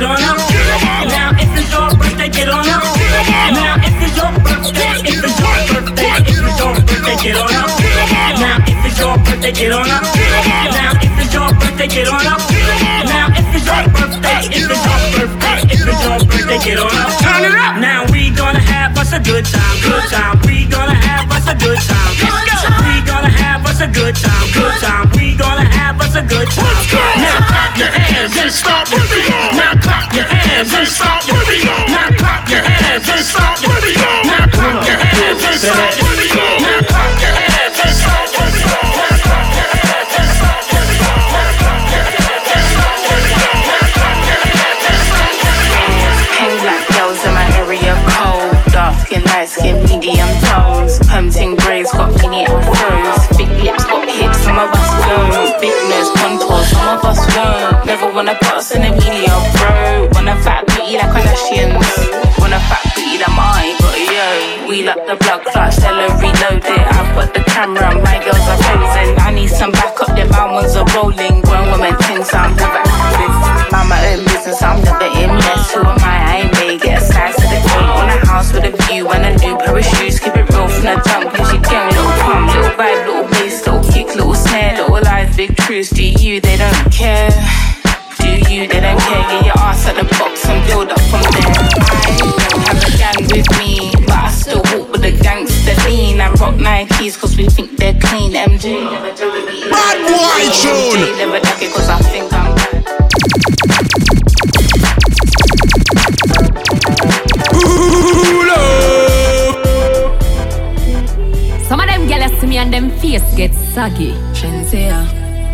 Get 0.00 0.08
on 0.08 0.22
up. 0.24 0.38
Now 1.12 1.30
if 1.36 1.52
it's 1.60 1.68
your 1.72 1.90
birthday, 2.00 2.28
get 2.28 2.48
on 2.48 2.64
up. 2.68 2.82
Now 3.52 3.76
if 3.84 4.00
it's 4.00 4.16
your 4.16 4.32
birthday, 4.40 4.96
it's 5.04 5.20
your 5.20 5.52
birthday, 5.68 6.16
if 6.24 6.40
it's 6.40 6.56
your 6.56 6.72
birthday, 6.72 7.16
get 7.20 7.36
on 7.36 7.52
up. 7.52 7.68
Now 8.40 8.56
if 8.64 8.80
it's 8.86 8.98
your 8.98 9.16
birthday, 9.20 9.52
get 9.52 9.72
on 9.72 9.90
up. 9.90 10.02
Now 10.72 10.96
if 11.04 11.20
it's 11.20 11.34
your 11.34 11.52
birthday, 11.52 11.88
get 11.88 12.08
on 12.08 12.26
up. 12.26 12.40
Now 13.12 13.28
if 13.36 13.52
it's 13.52 13.66
your 13.68 13.84
birthday, 13.92 14.40
it's 14.48 14.72
your 14.72 14.88
birthday, 15.12 15.68
if 15.68 15.84
it's 15.84 16.00
your 16.00 16.18
birthday, 16.24 16.58
get 16.64 16.78
on 16.80 16.96
up. 16.96 17.12
Turn 17.20 17.44
it 17.44 17.52
up. 17.52 17.76
Now 17.76 18.06
we 18.10 18.30
gonna 18.30 18.58
have 18.58 18.96
us 18.96 19.12
a 19.12 19.20
good 19.20 19.44
time, 19.44 19.76
good 19.84 20.08
time. 20.08 20.40
We 20.48 20.64
gonna 20.64 20.96
have 20.96 21.28
us 21.30 21.44
a 21.44 21.54
good 21.60 21.76
time. 21.76 22.12
We 22.88 23.04
gonna 23.04 23.28
have 23.28 23.59
us 23.80 23.88
a 23.88 23.92
good 23.92 24.14
time, 24.14 24.52
good 24.52 24.80
time. 24.80 25.10
We 25.16 25.36
gonna 25.36 25.64
have 25.64 26.00
us 26.00 26.14
a 26.14 26.22
good 26.22 26.48
time. 26.50 26.66
Now 27.16 27.48
clap 27.48 27.78
your 27.78 27.88
hands 27.88 28.36
and 28.36 28.52
stop 28.52 28.86
the 28.88 29.00
beat. 29.08 29.28
Now 29.56 29.72
clap 29.80 30.12
your 30.12 30.24
hands 30.24 30.72
and 30.74 30.86
stop 30.86 31.24
the 31.24 31.32
beat. 31.48 31.64
Now 31.88 32.10
clap 32.18 32.48
your 32.50 32.60
hands 32.60 33.08
and 33.08 33.24
stop 33.24 33.56
the 33.58 33.72
beat. 33.80 33.96
Now 34.26 34.46
clap 34.52 34.84
your 34.86 34.96
hands 35.00 35.44
and 35.44 35.60
stop 35.60 35.92
the 35.96 36.08
beat. 36.18 36.34
Now 36.60 36.80
clap 36.90 37.20
your 37.24 37.32
hands 37.32 37.80
and 37.80 37.94
stop 37.96 38.28
the 38.28 38.44
beat. 38.52 38.70
Black 46.60 46.84
girls 46.92 47.24
in 47.24 47.32
my 47.32 47.46
area 47.56 47.96
cold 48.12 48.52
Dark 48.72 48.94
skin, 49.06 49.22
light 49.24 49.48
skin, 49.48 49.82
medium 49.84 50.28
tones 50.44 50.69
wanna 58.30 58.40
pass 58.40 58.70
in 58.72 58.82
a 58.82 58.92
video, 58.94 59.34
bro. 59.58 60.08
Wanna 60.12 60.36
fat 60.42 60.66
booty 60.66 60.96
like 60.96 61.10
Kardashians. 61.10 62.38
Wanna 62.38 62.60
fat 62.60 62.82
booty 62.94 63.18
like 63.18 63.34
mine, 63.34 63.74
but 63.80 63.98
yo. 63.98 64.68
We 64.68 64.84
like 64.84 65.04
the 65.06 65.16
blood 65.16 65.42
clot, 65.46 65.72
Stella 65.72 66.06
reload 66.14 66.62
it 66.62 66.86
I've 66.94 67.10
got 67.16 67.34
the 67.34 67.42
camera, 67.50 67.90
my 67.98 68.22
girls 68.22 68.46
are 68.46 68.60
posing 68.62 69.18
I 69.18 69.32
need 69.34 69.48
some 69.48 69.72
backup, 69.72 70.14
them 70.14 70.30
my 70.30 70.52
ones 70.52 70.76
are 70.76 70.86
rolling. 70.94 71.40
Grown 71.42 71.66
women 71.72 71.96
things 72.06 72.30
I'm 72.32 72.54
never 72.54 72.82
active 72.86 73.34
Mind 73.72 73.88
my 73.88 73.98
own 74.14 74.22
business, 74.24 74.62
I'm 74.62 74.78
never 74.84 75.10
in 75.18 75.30
mess 75.34 75.49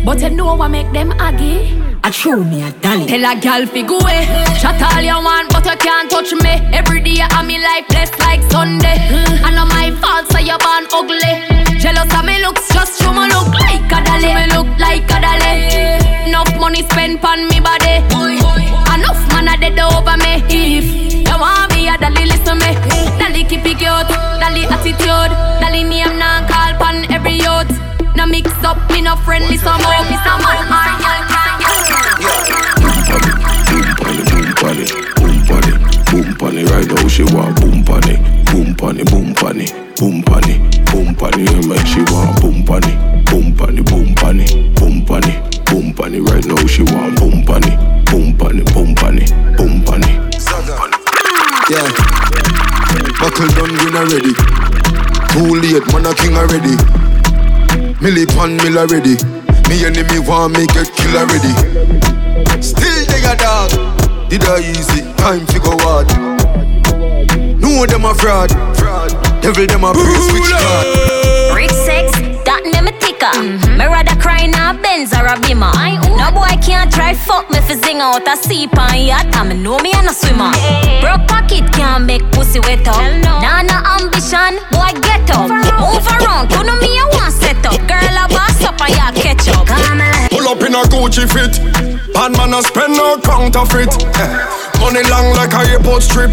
But 0.07 0.21
you 0.21 0.29
know 0.29 0.55
what 0.55 0.69
make 0.69 0.89
them 0.93 1.11
aggy? 1.19 1.83
I 2.01 2.11
show 2.11 2.37
me 2.41 2.63
a 2.63 2.71
dolly. 2.79 3.07
Tell 3.07 3.25
a 3.29 3.35
gal 3.35 3.65
fi 3.67 3.81
go 3.83 3.99
away. 3.99 4.23
Chat 4.55 4.79
all 4.79 5.03
you 5.03 5.19
want, 5.19 5.51
but 5.51 5.65
you 5.65 5.75
can't 5.75 6.09
touch 6.09 6.31
me. 6.31 6.53
Every 6.71 7.01
day 7.01 7.19
I'm 7.19 7.45
me 7.45 7.59
life 7.59 7.89
blessed 7.89 8.17
like 8.19 8.41
Sunday. 8.49 8.95
I 9.43 9.51
know 9.51 9.67
my 9.67 9.91
fault, 9.99 10.31
so 10.31 10.39
you 10.39 10.55
born 10.63 10.87
ugly. 10.95 11.43
Jealous 11.83 12.07
of 12.07 12.23
me 12.23 12.39
looks, 12.39 12.71
just 12.71 13.03
show 13.03 13.11
me 13.11 13.27
look 13.27 13.51
like 13.51 13.83
a 13.91 13.99
dolly. 14.07 14.31
Me 14.31 14.47
look 14.55 14.71
like 14.79 15.11
a 15.11 15.19
dolly. 15.19 16.31
Enough 16.31 16.55
money 16.55 16.87
spent 16.87 17.19
on 17.27 17.43
me 17.51 17.59
body. 17.59 17.99
Enough 18.95 19.21
man 19.35 19.51
a 19.51 19.59
dead 19.59 19.75
over 19.75 20.15
me. 20.23 20.39
If 20.47 20.87
you 21.27 21.35
want 21.35 21.75
me, 21.75 21.91
a 21.91 21.97
dolly 21.99 22.31
listen 22.31 22.55
me. 22.63 22.71
Dolly 23.19 23.43
keep 23.43 23.67
it 23.67 23.75
cute, 23.75 24.07
dolly 24.39 24.63
attitude, 24.71 25.35
Now 28.27 28.31
mix 28.31 28.51
up, 28.63 28.91
me 28.91 29.01
no 29.01 29.15
friendly 29.15 29.55
some 29.55 29.81
more. 29.81 30.03
Me 30.03 30.17
some 30.25 30.41
can 30.41 30.67
Boom 36.11 36.35
pon 36.35 36.55
boom 36.55 36.87
pon 36.87 37.07
she 37.07 37.23
want 37.23 37.55
boom 37.61 37.83
pon 37.85 38.01
boom 38.45 38.75
pon 38.75 38.97
boom 39.05 39.33
pon 39.33 39.61
it, 39.61 39.71
boom 39.95 40.21
pon 40.23 40.43
boom 40.91 41.15
pon 41.15 41.39
it. 41.39 41.67
Make 41.67 41.87
she 41.87 42.01
want 42.11 42.41
boom 42.41 42.65
pon 42.65 42.81
boom 43.25 43.55
pon 43.55 43.75
boom 43.85 44.13
pon 44.15 44.43
boom 44.75 45.05
pon 45.05 45.23
boom 45.63 45.93
pon. 45.93 46.25
Right 46.25 46.45
now 46.45 46.67
she 46.67 46.83
want 46.83 47.15
boom 47.19 47.45
pon 47.45 47.63
it, 47.63 48.05
boom 48.11 48.35
pon 48.37 48.59
boom 48.73 48.93
pon 48.93 49.19
boom 49.55 49.83
pon. 49.85 50.01
Yeah. 51.69 51.87
Buckle 53.21 53.47
done, 53.55 53.71
win 53.71 53.95
already. 53.95 54.33
Too 55.31 55.55
late, 55.61 55.87
man, 55.93 56.05
a 56.05 56.13
king 56.13 56.35
already. 56.35 57.16
Millie 57.99 58.27
pan 58.27 58.57
mill 58.57 58.77
already. 58.77 59.17
Me 59.69 59.83
enemy 59.83 60.19
want 60.19 60.53
me 60.53 60.67
get 60.67 60.85
kill 60.93 61.17
already. 61.17 61.49
Still 62.61 63.05
they 63.09 63.25
a 63.25 63.35
dog. 63.35 63.71
Did 64.29 64.43
I 64.45 64.59
easy? 64.59 65.01
Time 65.17 65.45
fi 65.47 65.57
go 65.57 65.73
hard. 65.81 66.07
Know 67.59 67.85
them 67.87 68.05
a 68.05 68.13
fraud. 68.13 68.51
Fraud. 68.77 69.11
Devil 69.41 69.65
them 69.65 69.83
a 69.83 69.93
priest 69.93 70.31
which 70.31 70.49
God. 70.49 71.55
Rich 71.55 71.71
sex, 71.71 72.11
that 72.45 72.61
name 72.69 72.85
a 72.85 72.93
ticker. 72.99 73.33
Me 73.75 73.85
in 73.85 74.06
a 74.67 74.73
Benz 74.73 75.13
or 75.13 75.25
a 75.25 75.39
Beamer. 75.39 75.71
No 76.19 76.31
boy 76.31 76.51
can't 76.59 76.91
try 76.91 77.13
fuck 77.13 77.49
me 77.49 77.59
fi 77.61 77.75
sing 77.75 77.99
out 78.01 78.27
a 78.27 78.35
seep 78.35 78.77
on 78.77 78.99
yacht. 78.99 79.33
And 79.35 79.49
me 79.49 79.55
know 79.55 79.79
me 79.79 79.93
and 79.93 80.07
a 80.07 80.13
swimmer. 80.13 80.51
Broke 80.99 81.27
pocket 81.27 81.71
can't 81.71 82.05
make 82.05 82.23
pussy 82.31 82.59
wet 82.59 82.87
up. 82.87 82.99
Nah, 83.23 83.61
no 83.63 83.77
ambition, 83.95 84.59
boy 84.71 84.91
get 84.99 85.29
up. 85.31 85.47
Move 85.47 86.07
around, 86.15 86.51
you 86.51 86.63
know 86.67 86.75
me 86.83 86.99
I 86.99 87.07
want 87.15 87.33
set 87.33 87.65
up. 87.65 87.79
Girl 87.87 88.17
a 88.19 88.27
boss 88.27 88.61
up 88.63 88.81
and 88.81 88.95
ya 88.95 89.11
catch 89.15 89.47
up. 89.55 89.67
Come. 89.67 90.03
Pull 90.29 90.47
up 90.47 90.61
in 90.61 90.75
a 90.75 90.83
Gucci 90.91 91.23
fit. 91.31 91.55
Bad 92.13 92.35
man 92.35 92.53
a 92.53 92.61
spend 92.61 92.93
no 92.93 93.17
counterfeit. 93.23 93.87
Money 94.81 95.03
long 95.09 95.33
like 95.35 95.53
a 95.53 95.71
airport 95.71 96.03
strip. 96.03 96.31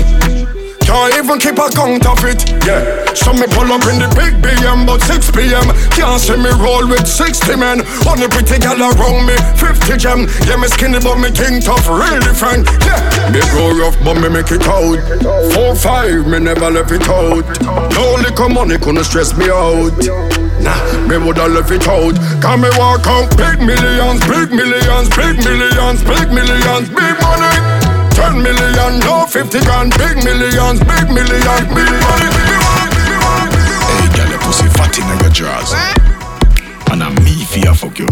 Can't 0.84 1.16
even 1.16 1.40
keep 1.40 1.56
a 1.56 1.68
count 1.72 2.04
of 2.04 2.20
it, 2.28 2.44
Yeah. 2.68 3.08
So 3.16 3.32
me 3.32 3.48
pull 3.48 3.72
up 3.72 3.88
in 3.88 3.98
the 4.04 4.08
big 4.12 4.36
BM, 4.44 4.84
but 4.84 5.00
6 5.00 5.32
p.m. 5.32 5.72
Can't 5.96 6.20
see 6.20 6.36
me 6.36 6.52
roll 6.60 6.84
with 6.86 7.08
60 7.08 7.56
men. 7.56 7.80
Only 8.04 8.28
pretty 8.28 8.60
gal 8.60 8.76
around 8.76 9.24
me, 9.24 9.36
50 9.56 9.96
gem. 9.96 10.28
Yeah, 10.44 10.60
me 10.60 10.68
skinny, 10.68 11.00
but 11.00 11.16
me 11.16 11.32
king 11.32 11.64
tough, 11.64 11.88
real 11.88 12.20
different. 12.20 12.68
Yeah. 12.84 13.00
Me 13.32 13.40
grow 13.48 13.72
rough, 13.80 13.96
but 14.04 14.20
me 14.20 14.28
make 14.28 14.52
it 14.52 14.68
out. 14.68 15.00
4-5, 15.56 16.28
me 16.28 16.38
never 16.38 16.70
left 16.70 16.92
it 16.92 17.08
out. 17.08 17.48
No 17.96 18.04
liquor 18.20 18.48
money 18.52 18.76
couldn't 18.76 19.04
stress 19.04 19.32
me 19.36 19.48
out. 19.48 19.96
Nah, 20.60 20.76
me 21.08 21.16
woulda 21.16 21.48
left 21.48 21.72
it 21.72 21.88
out. 21.88 22.14
Can 22.44 22.60
me 22.60 22.68
walk 22.76 23.06
out 23.08 23.32
big 23.40 23.60
millions, 23.64 24.20
big 24.28 24.52
millions, 24.52 25.08
big 25.16 25.36
millions, 25.40 26.04
big 26.04 26.28
millions, 26.28 26.88
big 26.92 27.16
money. 27.24 27.83
10 28.24 28.42
million, 28.42 29.00
no 29.00 29.26
50 29.26 29.60
grand, 29.60 29.90
big 29.98 30.16
millions, 30.24 30.80
big 30.80 31.06
millions, 31.12 31.64
big 31.76 31.88
money, 32.08 32.28
big 32.32 32.60
money, 32.64 32.96
big 32.96 33.20
money. 33.20 33.60
Hey, 33.84 34.08
girl, 34.16 34.30
your 34.30 34.38
pussy 34.40 34.66
fat 34.72 34.96
in 34.96 35.06
your 35.20 35.28
drawers. 35.28 35.72
And 36.90 37.04
I'm 37.04 37.14
me 37.22 37.44
fear 37.44 37.74
fuck 37.74 37.98
you. 37.98 38.08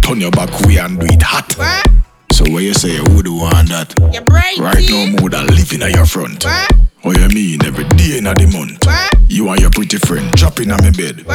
Turn 0.00 0.20
your 0.22 0.30
back 0.30 0.48
way 0.62 0.78
and 0.78 0.98
do 0.98 1.04
it 1.10 1.20
hot. 1.20 1.52
So 2.32 2.44
where 2.50 2.62
you 2.62 2.72
say 2.72 2.94
you 2.94 3.04
would 3.16 3.28
want 3.28 3.68
that? 3.68 3.92
Right 4.58 4.88
now, 4.88 5.20
more 5.20 5.28
than 5.28 5.46
living 5.48 5.82
at 5.82 5.90
your 5.90 6.06
front. 6.06 6.44
What 7.02 7.18
oh, 7.18 7.20
you 7.20 7.28
mean 7.28 7.66
every 7.66 7.84
day 7.84 8.16
in 8.16 8.24
the 8.24 8.48
month? 8.50 8.80
You 9.28 9.50
and 9.50 9.60
your 9.60 9.70
pretty 9.70 9.98
friend 9.98 10.32
dropping 10.32 10.70
on 10.70 10.80
my 10.80 10.90
bed. 10.90 11.26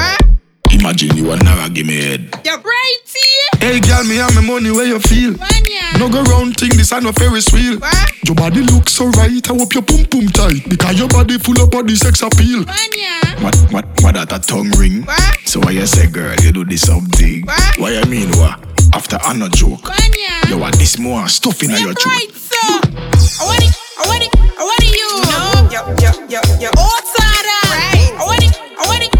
Imagine 0.84 1.15
you 1.15 1.32
are 1.32 1.38
never 1.38 1.69
give 1.69 1.88
me 1.88 1.96
head. 1.96 2.28
You're 2.43 2.58
brighty. 2.58 3.24
Hey, 3.56 3.80
girl, 3.80 4.04
me 4.04 4.17
have 4.17 4.36
my 4.36 4.41
money 4.41 4.69
where 4.69 4.86
you 4.86 5.00
feel. 5.00 5.32
Banya. 5.38 5.96
No 5.98 6.10
go 6.12 6.22
round 6.24 6.58
thing, 6.58 6.76
this 6.76 6.91
I 6.91 7.00
no 7.00 7.13
Ferris 7.13 7.54
wheel. 7.54 7.80
What? 7.80 8.12
Your 8.28 8.36
body 8.36 8.60
looks 8.60 8.91
so 8.91 9.08
right, 9.15 9.39
I 9.50 9.56
hope 9.56 9.74
your 9.74 9.84
pum 9.84 10.04
pum 10.12 10.28
tight. 10.28 10.67
Because 10.67 11.00
your 11.00 11.08
body 11.08 11.38
full 11.38 11.56
of 11.63 11.72
body 11.72 11.96
sex 11.96 12.22
appeal. 12.22 12.65
Banya. 12.65 13.15
What, 13.39 13.56
what, 13.72 13.86
what 14.04 14.15
that 14.15 14.34
a 14.34 14.39
tongue 14.39 14.72
ring? 14.72 15.04
What? 15.04 15.39
So 15.46 15.62
why 15.62 15.72
you 15.72 15.88
say, 15.88 16.08
girl, 16.08 16.36
you 16.43 16.52
do 16.52 16.65
this 16.65 16.82
something? 16.82 17.46
What? 17.46 17.80
Why 17.80 17.91
you 17.91 18.04
mean 18.04 18.28
what? 18.36 18.60
After 18.93 19.15
I 19.24 19.32
no 19.38 19.48
joke. 19.48 19.84
Banya. 19.84 20.52
You 20.52 20.58
want 20.58 20.78
this 20.80 21.00
more 21.00 21.30
stuff 21.30 21.63
in 21.63 21.69
your 21.69 21.96
throat. 21.96 22.12
Right, 22.12 22.32
so. 22.36 22.60
I 22.60 23.48
want 23.48 23.63
it, 23.63 23.72
I 23.72 24.04
want 24.04 24.24
it, 24.24 24.36
I 24.36 24.63
want 24.67 24.84
it 24.84 24.91
you. 25.00 25.08
No. 25.32 25.63
Yo, 25.72 25.80
yo, 26.04 26.12
yo, 26.28 26.41
yo. 26.60 26.69
Oh, 26.76 27.00
Tara. 27.15 27.72
Right. 27.72 28.12
I 28.19 28.24
want 28.28 28.43
it, 28.43 28.52
I 28.78 28.86
want 28.86 29.04
it 29.04 29.12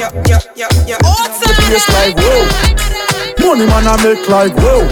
yeah, 0.00 0.10
yeah, 0.26 0.40
yeah, 0.56 0.68
yeah. 0.86 0.98
The 0.98 1.52
bass 1.68 1.84
like 1.92 2.16
whoa. 2.16 3.46
Money 3.46 3.66
man 3.66 3.86
I 3.86 3.96
make 4.02 4.28
like 4.28 4.54
whoa. 4.56 4.88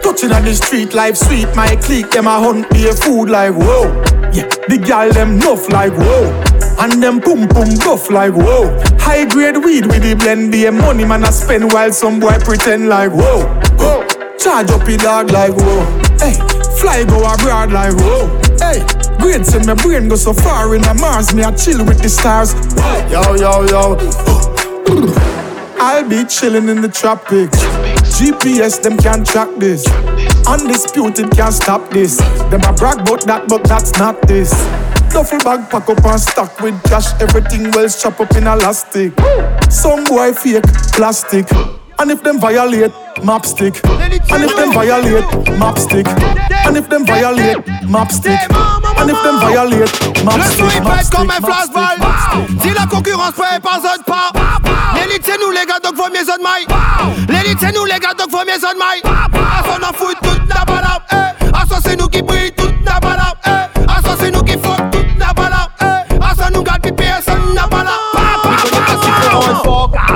Touching 0.00 0.32
on 0.32 0.44
the 0.44 0.54
street 0.54 0.94
life 0.94 1.16
sweet. 1.16 1.48
My 1.54 1.76
clique 1.76 2.10
them 2.10 2.26
I 2.26 2.40
hunt 2.40 2.72
me 2.72 2.88
a 2.88 2.94
food 2.94 3.28
like 3.28 3.52
whoa. 3.52 3.92
Yeah, 4.32 4.48
the 4.68 4.80
gal 4.82 5.12
them 5.12 5.38
nuff 5.38 5.68
like 5.68 5.92
whoa. 5.92 6.32
And 6.80 7.02
them 7.02 7.20
boom 7.20 7.46
boom 7.48 7.76
buff 7.84 8.10
like 8.10 8.32
whoa. 8.32 8.72
High 8.98 9.26
grade 9.26 9.58
weed 9.58 9.86
with 9.86 10.02
the 10.02 10.14
blend 10.14 10.52
be 10.52 10.68
money 10.70 11.04
man 11.04 11.24
I 11.24 11.30
spend 11.30 11.72
while 11.72 11.92
some 11.92 12.18
boy 12.18 12.38
pretend 12.40 12.88
like 12.88 13.12
whoa. 13.12 13.44
Whoa, 13.76 14.06
Charge 14.38 14.70
up 14.70 14.86
the 14.86 14.96
dog 14.96 15.30
like 15.30 15.52
whoa. 15.52 15.84
Hey, 16.16 16.34
fly 16.80 17.04
go 17.04 17.20
abroad 17.28 17.72
like 17.72 17.94
whoa. 18.00 18.40
Hey 18.58 19.03
send 19.44 19.66
my 19.66 19.74
brain 19.74 20.08
go 20.08 20.16
so 20.16 20.32
far 20.32 20.74
in 20.74 20.84
a 20.84 20.94
Mars, 20.94 21.34
me 21.34 21.42
I 21.42 21.50
chill 21.54 21.84
with 21.84 22.02
the 22.02 22.08
stars. 22.08 22.54
Yo 23.10 23.34
yo 23.34 23.64
yo. 23.66 23.96
I'll 25.78 26.08
be 26.08 26.24
chilling 26.24 26.68
in 26.68 26.80
the 26.80 26.88
tropics. 26.88 27.58
GPS 28.16 28.82
them 28.82 28.96
can't 28.98 29.26
track 29.26 29.48
this. 29.58 29.86
Undisputed 30.46 31.30
can't 31.32 31.54
stop 31.54 31.90
this. 31.90 32.18
Them 32.50 32.62
a 32.62 32.72
brag 32.72 33.00
about 33.00 33.22
that, 33.26 33.48
but 33.48 33.64
that's 33.64 33.92
not 33.98 34.20
this. 34.28 34.52
Duffel 35.12 35.38
bag 35.38 35.70
pack 35.70 35.88
up 35.88 36.04
and 36.04 36.20
stock 36.20 36.60
with 36.60 36.80
cash. 36.84 37.12
Everything 37.20 37.70
well 37.72 37.88
strap 37.88 38.20
up 38.20 38.34
in 38.36 38.46
elastic. 38.46 39.12
Some 39.70 40.04
boy 40.04 40.32
fake 40.32 40.64
plastic. 40.92 41.46
And 41.98 42.10
if 42.10 42.22
them 42.22 42.40
violate, 42.40 42.92
map 43.22 43.46
stick. 43.46 43.80
And 43.86 44.44
if 44.44 44.56
them 44.56 44.72
violate, 44.72 45.24
map 45.58 45.78
stick. 45.78 46.06
And 46.66 46.76
if 46.76 46.88
them 46.88 47.04
violate, 47.06 47.66
map 47.88 48.10
stick. 48.10 48.38
And 48.98 49.10
if 49.10 49.22
them 49.22 49.38
violate, 49.40 50.24
map 50.24 50.36
Le 50.36 50.42
son 50.42 50.68
stick. 50.68 50.76
il 50.76 50.82
Map 50.82 50.96
pète 50.96 51.10
comme 51.10 51.30
un 51.30 51.40
flashball. 51.40 51.98
Si 52.62 52.70
la 52.74 52.86
concurrence 52.86 53.32
présente 53.32 54.04
pas 54.06 54.30
L'élite 54.94 55.22
c'est 55.24 55.38
nous 55.40 55.50
les 55.50 55.66
gars 55.66 55.78
donc 55.82 55.96
faut 55.96 56.10
mieux 56.10 56.24
de 56.24 56.42
maille 56.42 56.66
L'élite 57.28 57.58
c'est 57.60 57.74
nous 57.74 57.84
les 57.84 57.98
gars 57.98 58.14
donc 58.14 58.30
faut 58.30 58.44
mieux 58.44 58.58
de 58.58 58.78
maille 58.78 59.02
À 59.04 59.28
ah, 59.34 59.62
son 59.64 59.82
en 59.82 59.92
fout 59.92 60.16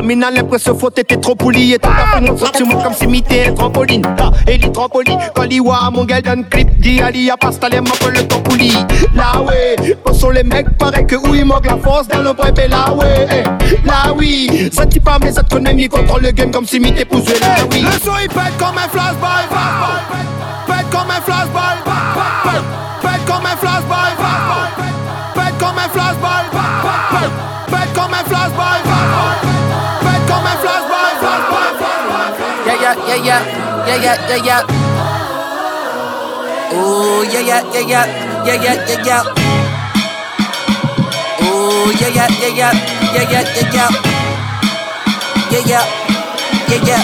Mina 0.08 0.30
l'impression 0.30 0.74
faut 0.74 0.88
t'étais 0.88 1.18
trop 1.18 1.34
poli 1.34 1.74
Et 1.74 1.78
pas 1.78 1.90
fait 2.14 2.20
mon 2.22 2.34
sentiment 2.34 2.82
comme 2.82 2.94
si 2.94 3.06
m'était 3.06 3.52
trampoline. 3.52 4.00
Là, 4.16 4.30
et 4.46 4.56
les 4.56 4.72
trampolines 4.72 5.18
Quand 5.34 5.42
l'iwa 5.42 5.90
mon 5.92 6.06
gars 6.06 6.22
donne 6.22 6.46
clip 6.48 6.66
Dit 6.80 7.02
Ali 7.02 7.30
a 7.30 7.36
pas 7.36 7.52
stallé 7.52 7.82
m'appelle 7.82 8.14
le 8.14 8.26
tampouli 8.26 8.72
Là 9.14 9.42
ouais, 9.42 9.76
quand 10.02 10.14
sont 10.14 10.30
les 10.30 10.44
mecs 10.44 10.78
pareil 10.78 11.06
que 11.06 11.16
où 11.16 11.34
il 11.34 11.44
manque 11.44 11.66
la 11.66 11.76
force 11.76 12.08
dans 12.08 12.22
le 12.22 12.32
bref 12.32 12.54
et 12.64 12.68
là 12.68 12.90
ouais. 12.94 13.26
Eh, 13.30 13.86
Là 13.86 14.14
oui, 14.16 14.70
ça 14.72 14.86
t'y 14.86 14.98
pas 14.98 15.18
mais 15.22 15.30
ça 15.30 15.42
te 15.42 15.54
connaît 15.54 15.74
Mi 15.74 15.88
contrôle 15.88 16.22
le 16.22 16.30
game 16.30 16.50
comme 16.52 16.64
si 16.64 16.80
m'était 16.80 17.04
poussé 17.04 17.38
là 17.40 17.56
oui 17.70 17.82
Le 17.82 17.90
son 17.90 18.12
il 18.22 18.28
pète 18.28 18.56
comme 18.58 18.78
un 18.78 18.88
flashball 18.88 19.44
Pète 20.66 20.86
comme 20.90 21.10
un 21.10 21.20
flashball 21.20 21.88
Yeah, 33.08 33.16
yeah, 33.24 33.40
yeah, 33.88 33.96
yeah, 34.04 34.36
yeah, 34.36 34.36
yeah, 34.36 34.36
yeah, 34.36 34.44
yeah. 34.44 34.68
Oh, 36.76 37.24
yeah, 37.24 37.40
yeah, 37.40 37.64
yeah, 37.72 37.80
yeah, 37.80 38.04
yeah, 38.44 38.52
yeah, 38.60 38.76
yeah, 38.84 39.00
yeah. 39.00 39.22
Oh, 41.40 41.88
yeah, 41.96 42.12
yeah, 42.12 42.28
yeah, 42.36 42.52
yeah, 42.52 42.72
yeah, 43.16 43.24
yeah, 43.32 43.48
yeah, 43.48 43.72
yeah. 43.72 43.88
Yeah, 45.48 45.64
yeah, 45.64 45.84
yeah, 46.68 46.84
yeah. 46.84 47.02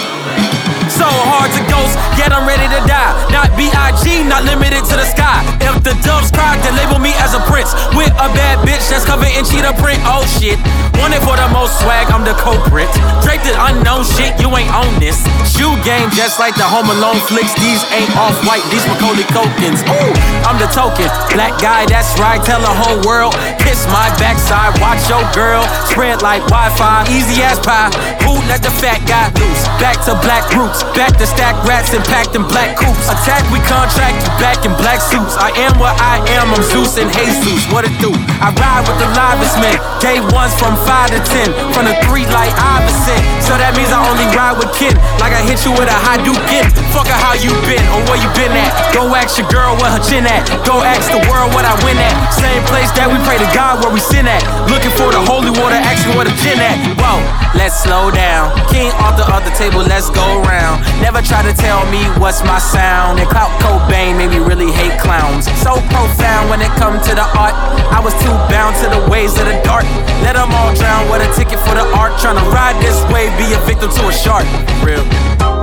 So 0.93 1.09
hard 1.09 1.49
to 1.57 1.61
ghost, 1.73 1.97
yet 2.21 2.29
I'm 2.29 2.45
ready 2.45 2.69
to 2.69 2.79
die. 2.85 3.11
Not 3.33 3.57
B.I.G., 3.57 4.29
not 4.29 4.45
limited 4.45 4.85
to 4.85 5.01
the 5.01 5.09
sky. 5.09 5.41
If 5.57 5.81
the 5.81 5.97
doves 6.05 6.29
cry, 6.29 6.53
then 6.61 6.77
label 6.77 7.01
me 7.01 7.17
as 7.17 7.33
a 7.33 7.41
prince. 7.49 7.73
With 7.97 8.13
a 8.21 8.29
bad 8.37 8.61
bitch 8.61 8.85
that's 8.93 9.09
covered 9.09 9.33
in 9.33 9.41
cheetah 9.43 9.73
print. 9.81 9.97
Oh 10.05 10.21
shit. 10.37 10.61
Wanted 11.01 11.21
for 11.23 11.35
the 11.35 11.49
most 11.51 11.79
swag, 11.81 12.07
I'm 12.11 12.23
the 12.23 12.35
culprit. 12.39 12.89
Draped 13.21 13.45
in 13.47 13.55
unknown 13.57 14.05
shit, 14.05 14.33
you 14.39 14.49
ain't 14.55 14.71
on 14.73 14.89
this. 14.99 15.19
Shoe 15.47 15.75
game 15.83 16.09
just 16.11 16.39
like 16.39 16.55
the 16.55 16.67
Home 16.67 16.89
Alone 16.89 17.19
flicks. 17.27 17.53
These 17.59 17.83
ain't 17.95 18.11
off 18.15 18.35
white, 18.47 18.63
these 18.71 18.85
Macaulay 18.87 19.27
Culkins. 19.31 19.81
Ooh, 19.87 20.11
I'm 20.47 20.59
the 20.59 20.67
token. 20.71 21.07
Black 21.33 21.55
guy, 21.61 21.85
that's 21.85 22.15
right, 22.19 22.39
tell 22.43 22.61
the 22.61 22.71
whole 22.71 22.99
world. 23.03 23.35
Kiss 23.59 23.85
my 23.91 24.07
backside, 24.21 24.75
watch 24.79 25.01
your 25.09 25.23
girl. 25.35 25.63
Spread 25.91 26.21
like 26.21 26.43
Wi 26.47 26.69
Fi, 26.77 27.07
easy 27.11 27.43
as 27.43 27.59
pie. 27.59 27.91
Who 28.23 28.37
let 28.47 28.61
the 28.61 28.71
fat 28.71 29.03
guy 29.07 29.31
loose? 29.39 29.63
Back 29.79 29.99
to 30.05 30.13
black 30.23 30.43
roots, 30.55 30.83
back 30.95 31.17
to 31.19 31.25
stack 31.27 31.55
rats 31.67 31.93
and 31.93 32.03
packed 32.05 32.35
in 32.35 32.43
black 32.47 32.77
coops. 32.77 33.07
Attack, 33.09 33.43
we 33.51 33.59
contract 33.65 34.19
back 34.39 34.63
in 34.65 34.73
black 34.79 35.01
suits. 35.01 35.35
I 35.37 35.51
am 35.65 35.77
what 35.79 35.95
I 36.01 36.23
am, 36.39 36.51
I'm 36.53 36.63
Zeus 36.63 36.97
and 36.97 37.11
Jesus. 37.11 37.65
What 37.71 37.85
it 37.85 37.95
do? 37.99 38.11
I 38.39 38.51
ride 38.55 38.83
with 38.87 38.99
the 38.99 39.09
livest 39.13 39.55
men. 39.59 39.77
Day 39.99 40.19
ones 40.33 40.53
from 40.59 40.75
5 40.85 41.17
to 41.17 41.19
10. 41.19 41.73
From 41.73 41.89
the 41.89 41.97
3 42.05 42.29
like 42.29 42.53
Iverson. 42.55 43.19
So 43.41 43.57
that 43.57 43.73
means 43.73 43.89
I 43.89 43.99
only 44.05 44.29
ride 44.37 44.55
with 44.55 44.71
kin. 44.77 44.93
Like 45.17 45.33
I 45.33 45.41
hit 45.41 45.65
you 45.65 45.73
with 45.73 45.89
a 45.89 45.99
high 46.05 46.21
duke 46.21 46.39
in. 46.53 46.65
Fuck 46.93 47.09
how 47.09 47.33
you 47.33 47.51
been 47.65 47.81
or 47.91 47.99
where 48.05 48.21
you 48.21 48.29
been 48.37 48.53
at. 48.53 48.71
Go 48.93 49.09
ask 49.17 49.41
your 49.41 49.49
girl 49.49 49.73
where 49.81 49.89
her 49.89 49.99
chin 49.99 50.29
at. 50.29 50.45
Go 50.63 50.85
ask 50.85 51.09
the 51.09 51.21
world 51.25 51.51
what 51.57 51.65
I 51.65 51.73
win 51.81 51.97
at. 51.97 52.13
Same 52.31 52.61
place 52.69 52.93
that 52.93 53.09
we 53.09 53.17
pray 53.25 53.41
to 53.41 53.49
God 53.51 53.81
where 53.81 53.91
we 53.91 53.99
sin 53.99 54.29
at. 54.29 54.45
Looking 54.69 54.93
for 54.93 55.09
the 55.09 55.21
holy 55.25 55.49
water, 55.49 55.75
ask 55.75 56.05
me 56.05 56.13
where 56.13 56.29
the 56.29 56.35
gin 56.45 56.61
at. 56.61 56.77
Whoa, 57.01 57.19
let's 57.57 57.81
slow 57.81 58.13
down. 58.13 58.53
King 58.69 58.93
off 59.01 59.17
the 59.17 59.25
other 59.25 59.51
table, 59.57 59.81
let's 59.81 60.13
go 60.13 60.23
round. 60.45 60.85
Never 61.01 61.25
try 61.25 61.41
to 61.41 61.53
tell 61.57 61.81
me 61.89 62.05
what's 62.21 62.45
my 62.45 62.61
sound. 62.61 63.17
And 63.17 63.27
Clout 63.27 63.49
Cobain 63.57 64.21
made 64.21 64.29
me 64.29 64.39
really 64.39 64.69
hate 64.69 64.95
clowns. 65.01 65.49
So 65.65 65.81
profound 65.89 66.53
when 66.53 66.61
it 66.61 66.71
come 66.77 67.01
to 67.01 67.13
the 67.17 67.25
art. 67.33 67.57
I 67.89 67.99
was 68.03 68.13
too 68.21 68.35
bound 68.51 68.77
to 68.83 68.87
the 68.91 69.01
ways 69.09 69.33
of 69.41 69.49
the 69.49 69.57
dark. 69.65 69.87
Let 70.21 70.37
them 70.37 70.51
all 70.53 70.74
drown 70.75 71.09
with 71.09 71.21
a 71.21 71.33
ticket 71.35 71.59
for 71.59 71.75
the 71.75 71.85
art. 71.95 72.13
Tryna 72.19 72.43
ride 72.51 72.81
this 72.81 72.97
wave, 73.11 73.31
be 73.37 73.53
a 73.53 73.59
victim 73.65 73.89
to 73.91 74.07
a 74.07 74.13
shark. 74.13 74.45
Real. 74.83 75.54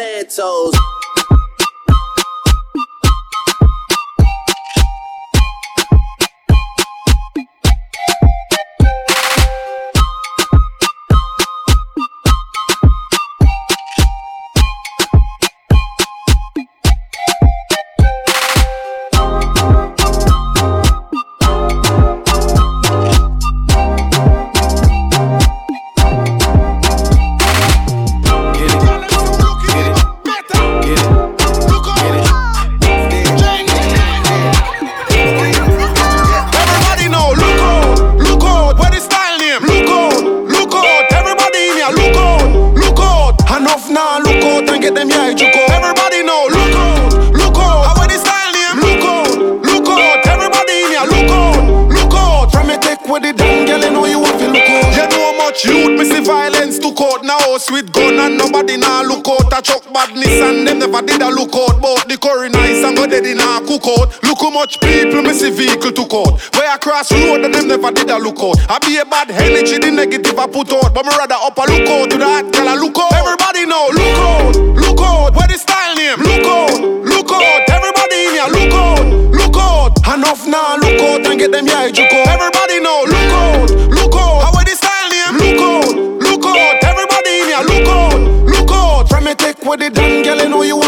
Santos. 0.00 0.99
Look 68.30 68.58
out. 68.58 68.70
I 68.70 68.78
be 68.86 68.98
a 68.98 69.04
bad 69.04 69.30
energy, 69.30 69.78
the 69.78 69.90
negative 69.90 70.38
I 70.38 70.46
put 70.46 70.70
out. 70.72 70.94
But 70.94 71.04
me 71.04 71.12
rather 71.18 71.34
up 71.34 71.58
a 71.58 71.64
look 71.66 71.88
out 71.88 72.10
to 72.10 72.18
that 72.18 72.46
girl 72.54 72.68
a 72.70 72.74
look 72.78 72.98
out. 72.98 73.12
Everybody 73.12 73.66
know, 73.66 73.90
look 73.90 74.18
out, 74.18 74.54
look 74.78 75.00
out. 75.00 75.34
Where 75.34 75.48
the 75.48 75.58
style 75.58 75.94
name? 75.96 76.22
Look 76.22 76.46
out, 76.46 76.78
look 76.78 77.30
out. 77.30 77.60
Everybody 77.70 78.16
in 78.26 78.32
here, 78.38 78.50
look 78.50 78.74
out, 78.74 79.04
look 79.34 79.56
out. 79.58 79.90
Enough 80.14 80.46
now, 80.46 80.76
look 80.78 81.00
out 81.02 81.26
and 81.26 81.38
get 81.38 81.50
them 81.50 81.66
yeah, 81.66 81.90
juke 81.90 82.12
out. 82.12 82.26
Everybody 82.28 82.80
know, 82.80 83.04
look 83.06 83.32
out, 83.34 83.70
look 83.90 84.14
out. 84.14 84.38
How 84.46 84.50
where 84.54 84.64
the 84.64 84.74
style 84.78 85.08
name? 85.10 85.34
Look 85.38 85.62
out, 85.62 85.90
look 86.22 86.46
out. 86.46 86.74
Everybody 86.86 87.30
in 87.40 87.46
here, 87.50 87.64
look 87.66 87.88
out, 87.88 88.20
look 88.46 88.70
out. 88.70 89.08
From 89.08 89.24
me 89.24 89.34
take 89.34 89.58
with 89.64 89.80
the 89.80 89.90
done, 89.90 90.22
girl, 90.22 90.38
you 90.38 90.48
know 90.48 90.62
you 90.62 90.79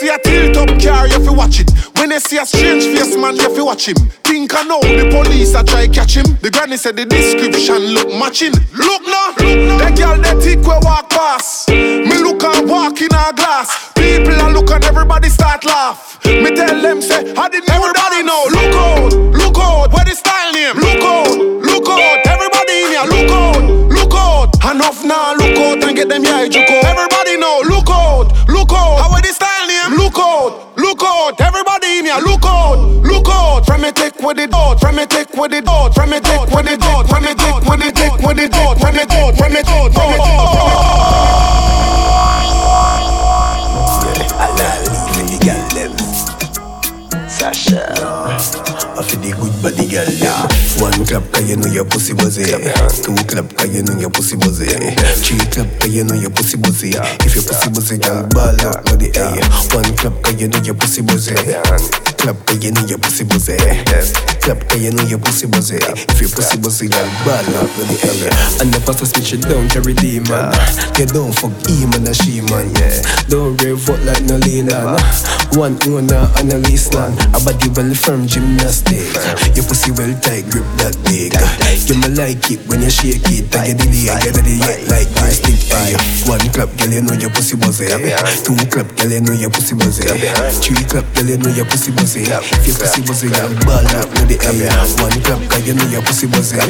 see 0.00 0.08
a 0.08 0.18
tilt 0.18 0.56
up 0.56 0.72
car, 0.80 1.06
you 1.06 1.20
to 1.20 1.32
watch 1.32 1.60
it. 1.60 1.68
When 1.98 2.10
you 2.10 2.20
see 2.20 2.38
a 2.38 2.46
strange 2.46 2.84
face 2.84 3.16
man, 3.16 3.36
you 3.36 3.54
to 3.54 3.64
watch 3.64 3.86
him. 3.86 3.96
Think 4.24 4.54
I 4.56 4.62
know 4.64 4.80
the 4.80 5.12
police 5.12 5.54
a 5.54 5.62
try 5.62 5.88
catch 5.88 6.16
him. 6.16 6.24
The 6.40 6.50
granny 6.50 6.78
said 6.78 6.96
the 6.96 7.04
description 7.04 7.92
look 7.92 8.08
matching. 8.08 8.56
Look 8.72 9.04
now, 9.04 9.36
look 9.36 9.60
now. 9.68 9.92
Girl 9.92 10.16
that 10.24 10.40
tick 10.40 10.64
we 10.64 10.76
walk 10.88 11.10
past. 11.10 11.68
Me 11.68 12.16
look 12.16 12.42
and 12.42 12.64
walk 12.68 12.96
in 13.02 13.12
a 13.12 13.32
glass. 13.36 13.92
People 13.92 14.40
are 14.40 14.50
look 14.50 14.70
and 14.70 14.84
everybody 14.84 15.28
start 15.28 15.64
laugh. 15.66 16.16
Me 16.24 16.48
tell 16.56 16.80
them 16.80 17.02
say, 17.02 17.34
I 17.36 17.48
didn't 17.52 17.68
everybody 17.68 18.24
know. 18.24 18.48
Look 18.48 18.74
out, 18.80 19.12
look 19.36 19.58
out. 19.60 19.92
Where 19.92 20.04
the 20.08 20.16
style 20.16 20.52
name? 20.56 20.80
Look 20.80 21.04
out, 21.04 21.36
look 21.36 21.88
out. 21.92 22.24
Everybody 22.24 22.72
in 22.72 22.88
here, 22.96 23.04
look 23.04 23.30
out, 23.36 23.64
look 23.92 24.14
out. 24.16 24.48
Enough 24.64 25.04
now, 25.04 25.34
look 25.36 25.58
out 25.60 25.84
and 25.84 25.94
get 25.94 26.08
them 26.08 26.24
yeah, 26.24 26.48
juke 26.48 26.70
out. 26.70 26.84
Everybody 26.88 27.09
Take 34.20 34.28
with 34.28 34.38
it 34.38 34.52
out, 34.52 34.78
from 34.78 34.96
me 34.96 35.06
take 35.06 35.32
with 35.32 35.54
it 35.54 35.66
out, 35.66 35.94
from 35.94 36.10
me 36.10 36.20
take 36.20 36.50
with 36.52 36.68
it 36.68 36.82
out, 36.82 37.08
from 37.08 37.24
me 37.24 37.32
take 37.32 37.64
with 37.64 37.80
it, 37.80 37.94
take 37.96 38.20
with 38.20 38.38
it 38.38 38.52
out, 38.52 38.78
from 38.78 38.94
me 38.94 39.00
out, 39.00 39.34
from 39.34 39.50
me 39.50 39.60
out, 39.64 39.94
from 39.94 40.10
me 40.12 40.18
Sasha. 47.30 47.96
I 48.92 49.02
feel 49.08 49.20
the 49.24 49.32
good 49.40 49.56
body 49.64 49.88
girl, 49.88 50.04
yeah. 50.12 50.44
One 50.76 50.92
clap, 51.06 51.24
cause 51.32 51.48
you 51.48 51.56
know 51.56 51.72
your 51.72 51.86
pussy 51.86 52.12
buzzy. 52.12 52.44
Two 53.00 53.16
clap, 53.24 53.48
cause 53.56 53.74
you 53.74 53.82
know 53.82 53.98
your 53.98 54.10
pussy 54.10 54.36
buzzy. 54.36 54.66
Three 55.24 55.40
clap, 55.48 55.80
cause 55.80 55.94
you 55.96 56.04
know 56.04 56.14
your 56.14 56.28
pussy 56.28 56.58
buzzy. 56.58 56.92
If 57.24 57.34
your 57.34 57.44
pussy 57.44 57.70
buzzy, 57.70 57.96
girl, 57.96 58.28
ball 58.28 58.60
out, 58.68 58.84
air. 59.00 59.40
One 59.72 59.96
clap, 59.96 60.12
cause 60.20 60.36
you 60.38 60.48
know 60.48 60.60
your 60.60 60.74
pussy 60.74 61.00
buzzy. 61.00 62.09
Clap, 62.20 62.36
cause 62.44 62.62
you 62.62 62.70
know 62.72 62.84
your 62.84 62.98
pussy 62.98 63.24
buzzy. 63.24 63.56
Clap, 64.44 64.60
cause 64.68 64.76
you 64.76 64.92
know 64.92 65.04
your 65.08 65.18
pussy 65.18 65.46
buzzy. 65.48 65.80
If 65.80 66.20
your 66.20 66.28
pussy 66.28 66.60
buzzy, 66.60 66.88
girl, 66.88 67.08
ball 67.24 67.40
out, 67.56 67.70
no 67.80 67.82
the 67.88 67.96
air. 68.04 68.28
And 68.60 68.68
the 68.68 68.80
pastor 68.84 69.08
switch 69.08 69.32
it 69.32 69.48
down, 69.48 69.72
carry 69.72 69.96
the 69.96 70.20
man. 70.28 70.52
You 71.00 71.08
don't 71.08 71.32
fuck 71.32 71.56
him 71.64 71.96
and 71.96 72.04
a 72.04 72.12
she 72.12 72.44
man, 72.52 72.68
yeah. 72.76 73.00
Don't 73.32 73.56
rev 73.64 73.80
out 73.88 74.04
like 74.04 74.20
no 74.28 74.36
leaner. 74.36 75.00
One 75.56 75.80
owner 75.88 76.28
and 76.36 76.52
a 76.52 76.60
lease 76.68 76.92
land. 76.92 77.16
A 77.32 77.40
body 77.40 77.72
well 77.72 77.88
firm 77.96 78.28
gymnastic. 78.28 79.00
Your 79.56 79.64
pussy 79.64 79.88
well 79.96 80.12
tight, 80.20 80.44
grip 80.52 80.68
that 80.84 80.92
big. 81.08 81.32
You 81.88 81.96
me 82.04 82.12
like 82.12 82.52
it 82.52 82.60
when 82.68 82.84
you 82.84 82.92
shake 82.92 83.24
it. 83.32 83.48
And 83.56 83.64
you 83.64 83.74
delay, 83.80 84.12
you 84.12 84.30
ready 84.36 84.60
yet 84.60 84.84
like. 84.92 85.08
Ay, 85.24 85.32
one 86.30 86.46
clap, 86.54 86.70
girl, 86.78 86.94
you 86.94 87.02
know 87.02 87.14
your 87.18 87.30
pussy 87.30 87.56
buzzy. 87.58 87.90
Two 88.46 88.54
clap, 88.70 88.86
girl, 88.94 89.10
you 89.10 89.20
know 89.20 89.34
your 89.34 89.50
pussy 89.50 89.74
buzzy. 89.74 90.06
Three 90.62 90.84
clap, 90.86 91.02
girl, 91.14 91.26
you 91.26 91.36
know 91.42 91.50
your 91.50 91.66
pussy 91.66 91.90
buzzy. 91.90 92.22
If 92.22 92.70
your 92.70 92.78
pussy 92.78 93.02
buzzy, 93.02 93.28
girl, 93.34 93.50
ball 93.66 93.82
up 93.98 94.06
with 94.14 94.30
the 94.30 94.38
air. 94.46 94.70
One 95.02 95.10
clap, 95.26 95.42
girl, 95.50 95.58
you 95.66 95.74
know 95.74 95.90
your 95.90 96.02
pussy 96.06 96.30
buzzy. 96.30 96.62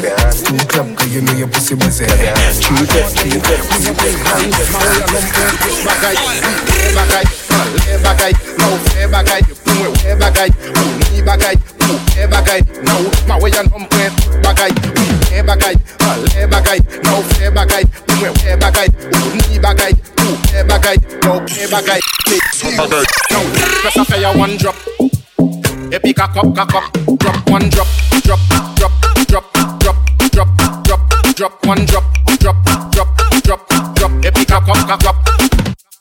Two 0.48 0.56
clap, 0.64 0.88
girl, 0.96 1.08
you 1.12 1.20
know 1.20 1.36
your 1.36 1.48
pussy 1.52 1.76
buzzy. 1.76 2.08
Three 2.08 2.88
clap, 2.88 3.12
three 3.12 3.36
clap, 3.36 3.60
pussy 3.68 3.92
bagay, 5.84 7.49
le 7.64 7.98
bagay, 8.02 8.32
nou 8.58 8.78
fe 8.88 9.06
bagay, 9.06 9.42
pou 9.64 9.74
mwen 9.74 9.92
we 10.04 10.14
bagay, 10.16 10.50
pou 10.74 10.88
ni 11.12 11.22
bagay, 11.22 11.56
pou 11.78 11.98
ke 12.12 12.26
bagay, 12.30 12.60
nou 12.86 13.10
ma 13.28 13.36
we 13.42 13.50
yan 13.50 13.66
nom 13.70 13.84
pre 13.90 14.08
bagay, 14.44 14.72
pou 14.80 15.18
ke 15.28 15.42
bagay, 15.42 15.74
le 16.34 16.46
bagay, 16.46 16.80
nou 17.04 17.22
fe 17.32 17.50
bagay, 17.50 17.84
pou 18.06 18.16
mwen 18.20 18.32
we 18.44 18.56
bagay, 18.56 18.88
pou 19.10 19.32
ni 19.36 19.58
bagay, 19.58 19.92
pou 20.16 20.36
ke 20.48 20.64
bagay, 20.64 20.96
nou 21.24 21.40
ke 21.46 21.68
bagay, 21.72 22.00
bagay, 22.76 23.04
nou 23.30 23.44
press 23.82 23.98
a 23.98 24.04
fire 24.04 24.32
one 24.38 24.56
drop, 24.56 24.76
epi 25.92 26.14
cock 26.14 26.36
up, 26.36 26.54
cock 26.56 26.92
drop 27.18 27.50
one 27.50 27.68
drop, 27.68 27.88
drop, 28.24 28.40
drop, 28.76 28.92
drop, 29.28 29.44
drop, 29.80 29.96
drop, 30.24 30.48
drop, 30.86 30.98
drop 31.36 31.66
one 31.66 31.84
drop, 31.84 32.04
drop, 32.40 32.56
drop, 32.90 33.08
drop, 33.44 33.94
drop, 33.94 34.24
epi 34.24 34.44
cock 34.46 34.68
up, 34.68 34.86
cock 34.88 35.06
up. 35.06 35.49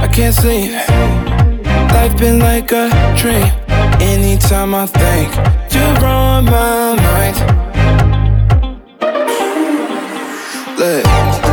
I 0.00 0.08
can't 0.08 0.34
sleep. 0.34 0.72
Life 1.92 2.18
been 2.18 2.38
like 2.38 2.72
a 2.72 2.88
dream. 3.16 3.46
Anytime 4.00 4.74
I 4.74 4.86
think 4.86 5.28
you're 5.72 6.04
on 6.04 6.44
my 6.46 6.94
mind. 6.96 7.36
Look, 10.78 11.49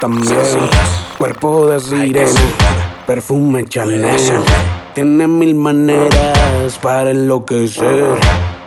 también. 0.00 0.38
Cuerpo 1.16 1.66
de 1.66 1.80
sirena, 1.80 2.30
perfume 3.06 3.64
Chanel. 3.66 4.16
Tiene 4.94 5.28
mil 5.28 5.54
maneras 5.54 6.78
para 6.80 7.10
enloquecer. 7.10 8.18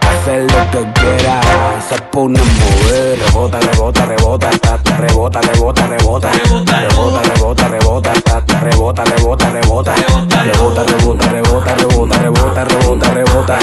Hacer 0.02 0.44
lo 0.44 0.72
que 0.72 0.92
quiera, 1.00 1.42
se 1.88 2.02
pone 2.12 2.40
a 2.40 2.44
mover. 2.44 3.20
Rebota, 3.20 3.60
rebota, 3.60 4.06
rebota, 4.06 4.50
tata, 4.60 4.98
rebota, 4.98 5.42
rebota, 5.42 5.88
rebota. 5.88 6.32
Rebota, 6.32 7.22
rebota, 7.24 7.68
rebota, 7.70 8.14
tata, 8.14 8.60
rebota, 8.60 9.04
rebota, 9.06 9.50
rebota. 9.50 9.96
Rebota, 9.96 10.84
rebota, 10.84 11.30
rebota, 11.30 11.74
rebota, 11.76 12.18
rebota, 12.18 12.64
rebota, 12.66 13.14
rebota. 13.14 13.60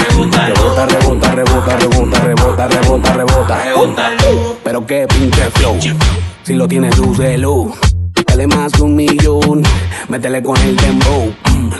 Rebota, 0.47 0.85
rebota, 0.87 1.35
rebota, 1.35 1.77
rebota, 1.77 2.17
rebota, 2.17 3.13
rebota, 3.13 3.13
rebota. 3.13 4.09
Pero 4.63 4.85
qué 4.85 5.07
pinche 5.07 5.49
flow 5.51 5.77
si 6.43 6.53
lo 6.53 6.67
tienes 6.67 6.97
luz. 6.97 7.19
Dale 8.27 8.47
más 8.47 8.79
un 8.79 8.95
millón, 8.95 9.63
métele 10.07 10.41
con 10.43 10.57
el 10.61 10.75
dembow. 10.75 11.33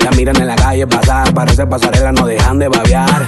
La 0.03 0.12
miran 0.12 0.36
en 0.38 0.47
la 0.47 0.55
calle 0.55 0.88
pasar, 0.88 1.34
parece 1.34 1.66
pasarela, 1.68 2.12
no 2.12 2.26
dejan 2.26 2.60
de 2.60 2.68
babear. 2.68 3.28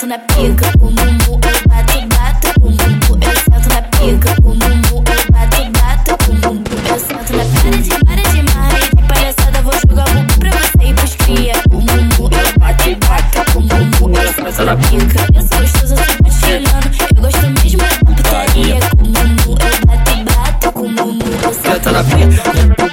sento 0.00 0.06
na 0.06 0.18
pica. 0.18 0.72
Com 0.78 0.86
bumbum 0.86 1.18
eu 1.28 1.38
bato, 1.68 2.06
bato, 2.08 2.60
com 2.60 2.70
bumbum 2.70 3.20
eu 3.22 3.36
sento 3.36 3.68
na 3.68 3.82
pica. 3.82 4.34
Com 4.42 4.50
bumbum 4.56 4.96
eu 4.96 5.02
bato, 5.30 5.70
bato, 5.72 6.24
com 6.24 6.34
bumbum 6.36 6.76
eu 6.88 6.98
sento 6.98 7.36
na 7.36 7.44
pica. 7.44 8.04
Para 8.06 8.22
de, 8.22 8.42
para 8.42 8.78
de 8.78 8.96
de 8.96 9.02
palhaçada 9.02 9.62
vou 9.62 9.72
jogar 9.88 10.04
bumbum 10.04 10.38
pra 10.38 10.50
você 10.52 10.88
e 10.88 10.94
pros 10.94 11.14
cria. 11.16 11.52
Com 11.68 11.80
bumbum 11.80 12.24
eu 12.24 12.58
bato, 12.58 12.96
bato, 13.06 13.52
com 13.52 13.60
bumbum 13.60 14.20
eu 14.20 14.32
sento 14.32 14.64
na 14.64 14.76
pica. 14.76 15.26
Eu 15.34 15.42
sou 15.42 15.60
gostosa, 15.60 15.96
sou 15.96 16.06
patilhando, 16.24 16.90
eu 17.16 17.22
gosto 17.22 17.46
mesmo 17.62 17.82
da 17.82 18.14
putaria. 18.14 18.78
Com 18.96 19.04
bumbum 19.04 19.52
eu 19.52 19.86
bato, 19.86 20.24
bato, 20.24 20.72
com 20.72 20.94
bumbum 20.94 21.30
eu 21.42 21.54
Senta 21.54 21.92
na 21.92 22.04
pica, 22.04 22.42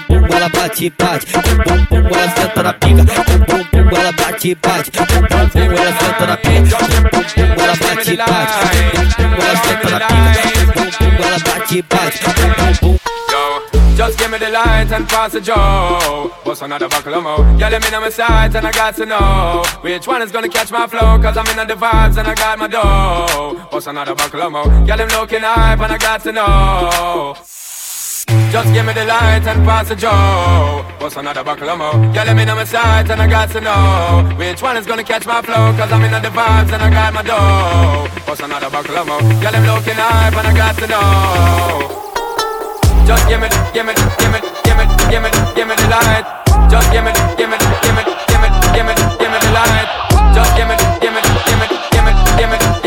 bum 0.09 0.19
bum 0.19 0.35
ela 0.35 0.49
bate, 0.49 0.93
bate, 0.99 1.27
bum 1.31 2.01
bum 2.01 2.07
ela 2.07 2.29
senta 2.35 2.63
na 2.63 2.73
pica, 2.73 3.56
bate, 4.37 4.91
ela 4.95 5.93
senta 5.99 6.27
na 6.27 6.37
ela 7.57 7.75
bate, 7.75 8.17
bate, 8.17 8.35
ela 9.33 9.55
senta 9.55 9.89
na 9.89 9.97
ela 11.17 11.39
bate, 11.39 11.81
bate, 11.81 12.97
Just 13.97 14.19
give 14.19 14.29
me 14.29 14.37
the 14.37 14.49
light 14.51 14.91
and 14.91 15.07
pass 15.09 15.31
the 15.31 15.41
joe. 15.41 16.31
What's 16.43 16.61
another 16.61 16.87
buckle 16.87 17.15
of 17.15 17.23
mo? 17.23 17.57
Yeah, 17.57 17.69
let 17.69 17.83
me 17.83 17.89
know 17.89 17.99
my 17.99 18.09
sights 18.09 18.53
and 18.53 18.67
I 18.67 18.71
got 18.71 18.95
to 18.97 19.07
know 19.07 19.63
which 19.81 20.05
one 20.07 20.21
is 20.21 20.31
gonna 20.31 20.49
catch 20.49 20.71
my 20.71 20.85
flow. 20.85 21.17
Cause 21.19 21.35
I'm 21.35 21.47
in 21.59 21.67
the 21.67 21.73
vibes 21.73 22.17
and 22.17 22.27
I 22.27 22.35
got 22.35 22.59
my 22.59 22.67
dough. 22.67 23.57
What's 23.71 23.87
another 23.87 24.13
buckle 24.13 24.43
of 24.43 24.51
mo? 24.51 24.85
Yeah, 24.85 24.97
them 24.97 25.09
looking 25.09 25.41
hype 25.41 25.79
and 25.79 25.91
I 25.91 25.97
got 25.97 26.21
to 26.23 26.31
know. 26.31 27.56
Just 28.27 28.73
give 28.73 28.85
me 28.85 28.93
the 28.93 29.05
light 29.05 29.45
and 29.45 29.63
pass 29.65 29.89
the 29.89 29.95
joe. 29.95 30.83
What's 30.99 31.15
another 31.15 31.43
buckle 31.43 31.69
of 31.69 31.77
mo? 31.77 31.91
Yeah, 32.13 32.23
let 32.23 32.35
me 32.35 32.43
know 32.45 32.55
my 32.55 32.63
sights 32.63 33.09
and 33.09 33.21
I 33.21 33.27
got 33.27 33.49
to 33.51 33.61
know 33.61 34.35
which 34.37 34.61
one 34.61 34.77
is 34.77 34.85
gonna 34.85 35.03
catch 35.03 35.25
my 35.25 35.41
flow. 35.41 35.73
Cause 35.77 35.91
I'm 35.91 36.03
in 36.03 36.11
the 36.11 36.29
vibes 36.29 36.71
and 36.71 36.81
I 36.81 36.89
got 36.89 37.13
my 37.13 37.23
dough. 37.23 38.07
What's 38.25 38.41
another 38.41 38.69
buckle 38.69 38.97
of 38.97 39.07
mo? 39.07 39.17
Yeah, 39.41 39.51
them 39.51 39.63
looking 39.65 39.95
hype 39.95 40.35
and 40.35 40.47
I 40.47 40.53
got 40.55 40.75
to 40.79 40.87
know. 40.87 42.07
Just 43.07 43.27
give 43.29 43.39
me, 43.39 43.47
give 43.71 43.85
me, 43.85 43.93
give 44.19 44.31
me, 44.31 44.39
give 44.63 44.75
me, 44.75 44.85
give 45.11 45.21
me, 45.23 45.29
give 45.55 45.67
me 45.67 45.75
the 45.75 45.87
light. 45.87 46.25
Just 46.71 46.91
give 46.91 47.03
me, 47.03 47.11
give 47.39 47.49
me, 47.49 47.57
give 47.83 47.95
me, 47.95 48.03
give 48.27 48.41
me, 48.43 48.49
give 48.75 48.85
me, 48.87 48.93
give 49.19 49.31
me 49.31 49.39
the 49.39 49.51
light. 49.55 49.87
Just 50.35 50.51
give 50.55 50.67
me, 50.67 50.75
give 50.99 51.13
me, 51.15 51.21
give 51.47 51.59
me, 51.61 51.67
give 51.91 52.03
me, 52.03 52.11
give 52.35 52.49
me, 52.51 52.57
give 52.83 52.83
me 52.83 52.86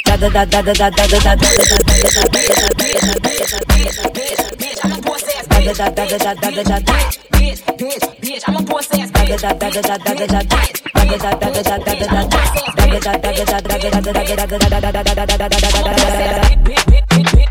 Bitch, 16.63 16.85
bitch, 16.85 17.05
bitch, 17.09 17.31
bitch, 17.33 17.50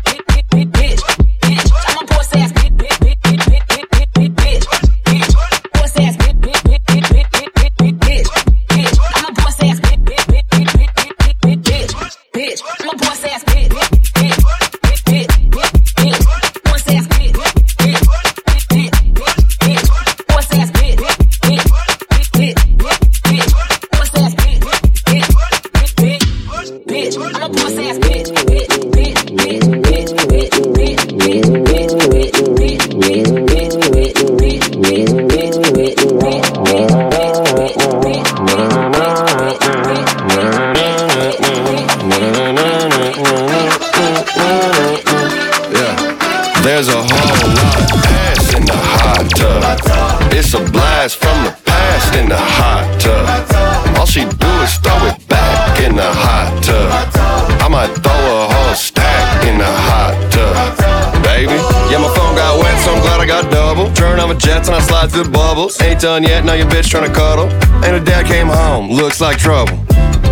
jets 65.01 65.15
and 65.15 65.21
I 65.21 65.23
slide 65.23 65.23
through 65.23 65.31
bubbles. 65.31 65.81
Ain't 65.81 66.01
done 66.01 66.23
yet, 66.23 66.45
now 66.45 66.53
your 66.53 66.67
bitch 66.67 66.89
tryna 66.89 67.13
cuddle. 67.13 67.49
And 67.83 67.97
her 67.97 68.03
dad 68.03 68.25
came 68.25 68.47
home, 68.47 68.89
looks 68.89 69.21
like 69.21 69.37
trouble. 69.37 69.77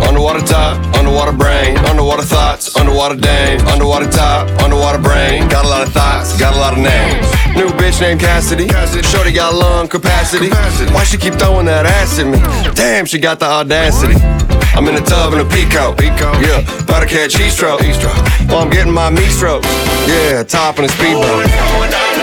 underwater 0.06 0.40
top, 0.40 0.78
underwater 0.96 1.32
brain, 1.32 1.76
underwater 1.88 2.22
thoughts, 2.22 2.76
underwater 2.76 3.16
dame, 3.16 3.60
underwater 3.68 4.10
top, 4.10 4.48
underwater 4.62 4.98
brain. 4.98 5.48
Got 5.48 5.64
a 5.64 5.68
lot 5.68 5.86
of 5.86 5.92
thoughts, 5.92 6.38
got 6.38 6.54
a 6.54 6.58
lot 6.58 6.72
of 6.72 6.78
names. 6.78 7.26
New 7.56 7.68
bitch 7.78 8.00
named 8.00 8.20
Cassidy. 8.20 8.68
Shorty 9.02 9.32
got 9.32 9.54
lung 9.54 9.88
capacity. 9.88 10.50
Why 10.94 11.04
she 11.04 11.16
keep 11.18 11.34
throwing 11.34 11.66
that 11.66 11.86
ass 11.86 12.18
at 12.18 12.26
me? 12.26 12.38
Damn, 12.74 13.06
she 13.06 13.18
got 13.18 13.38
the 13.40 13.46
audacity. 13.46 14.14
I'm 14.74 14.86
in 14.86 14.94
the 14.94 15.02
tub 15.02 15.34
in 15.34 15.40
a 15.40 15.44
Pico. 15.44 15.94
Yeah, 16.40 16.62
about 16.82 17.00
to 17.00 17.06
catch 17.06 17.36
heat 17.36 17.50
stroke. 17.50 17.80
While 18.48 18.62
I'm 18.62 18.70
getting 18.70 18.92
my 18.92 19.10
meat 19.10 19.30
stroke. 19.30 19.64
Yeah, 20.06 20.44
top 20.44 20.78
in 20.78 20.84
a 20.84 20.88
speedboat. 20.88 21.26
Oh, 21.26 21.50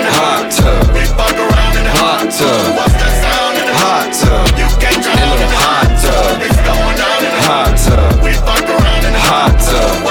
Hot 0.10 0.52
tub. 0.52 1.47
Hot 1.96 2.30
tub. 2.32 2.76
Hot 3.78 4.12
tub. 4.14 4.48
In 4.88 5.36
the 5.40 5.48
hot 5.56 5.90
tub. 6.02 6.42
Hot 7.48 7.78
tub. 7.78 8.24
We 8.24 8.32
fuck 8.34 8.68
around 8.68 9.04
in 9.06 9.14
the 9.14 9.24
hot 9.24 9.56
tub. 9.62 10.04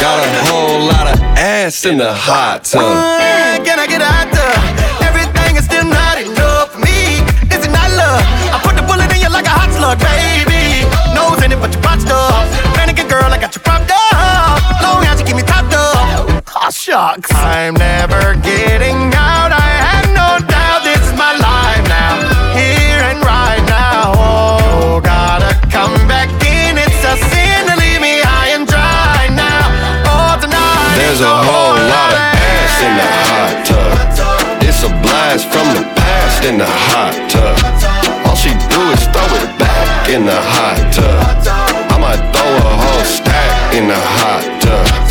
Got 0.00 0.22
a 0.22 0.28
whole 0.46 0.86
lot 0.86 1.06
of 1.12 1.20
ass 1.36 1.84
in 1.84 1.96
the 1.98 2.12
hot 2.12 2.64
tub. 2.64 2.82
Can 3.64 3.78
I 3.80 3.86
get 3.86 4.02
out 4.02 4.30
there? 4.30 4.58
Everything 5.08 5.56
is 5.56 5.64
still 5.64 5.84
not 5.84 6.20
enough 6.20 6.72
for 6.72 6.80
me. 6.80 7.24
Is 7.50 7.64
it 7.64 7.72
not 7.72 7.90
love? 7.96 8.22
I 8.52 8.60
put 8.62 8.76
the 8.76 8.82
bullet 8.86 9.10
in 9.10 9.20
you 9.20 9.30
like 9.30 9.46
a 9.46 9.54
hot 9.54 9.72
slug, 9.74 9.98
baby. 9.98 10.84
Nose 11.16 11.42
in 11.42 11.52
it, 11.52 11.58
but 11.58 11.74
you 11.74 11.80
botched 11.80 12.10
up. 12.12 12.46
Mannequin 12.76 13.08
girl, 13.08 13.26
I 13.26 13.38
got 13.40 13.54
you 13.54 13.62
propped 13.62 13.90
up. 13.90 14.60
Long 14.82 15.02
as 15.08 15.18
you 15.20 15.26
keep 15.26 15.36
me 15.36 15.42
topped 15.42 15.74
up. 15.74 16.44
Oh, 16.54 16.70
shucks. 16.70 17.32
I'm 17.32 17.74
never 17.74 18.34
getting 18.44 19.12
out. 19.16 19.50
I 19.52 19.85
Here 23.16 23.24
right 23.24 23.64
now. 23.68 24.12
Oh, 24.16 25.00
gotta 25.00 25.54
come 25.70 25.94
back 26.08 26.28
in. 26.44 26.76
It's 26.76 27.04
a 27.04 27.16
sin 27.16 27.66
to 27.68 27.74
leave 27.76 28.00
me 28.00 28.20
high 28.20 28.52
and 28.56 28.66
dry 28.66 29.28
now. 29.32 29.68
Oh, 30.04 30.36
tonight. 30.40 30.96
There's 30.96 31.20
a 31.20 31.36
whole 31.48 31.76
lot 31.76 32.12
of 32.12 32.20
ass 32.20 32.76
in 32.84 32.92
the 33.00 33.08
hot 33.28 33.56
tub. 33.68 34.62
It's 34.62 34.82
a 34.84 34.90
blast 35.02 35.48
from 35.48 35.66
the 35.76 35.84
past 35.96 36.44
in 36.44 36.58
the 36.58 36.68
hot 36.68 37.14
tub. 37.30 37.56
All 38.26 38.36
she 38.36 38.52
do 38.68 38.80
is 38.92 39.02
throw 39.12 39.28
it 39.40 39.58
back 39.58 40.08
in 40.10 40.26
the 40.26 40.36
hot 40.36 40.80
tub. 40.92 41.16
I 41.92 41.96
might 41.98 42.20
throw 42.34 42.52
a 42.52 42.74
whole 42.82 43.04
stack 43.04 43.74
in 43.74 43.88
the 43.88 43.96
hot 43.96 44.44
tub, 44.60 45.05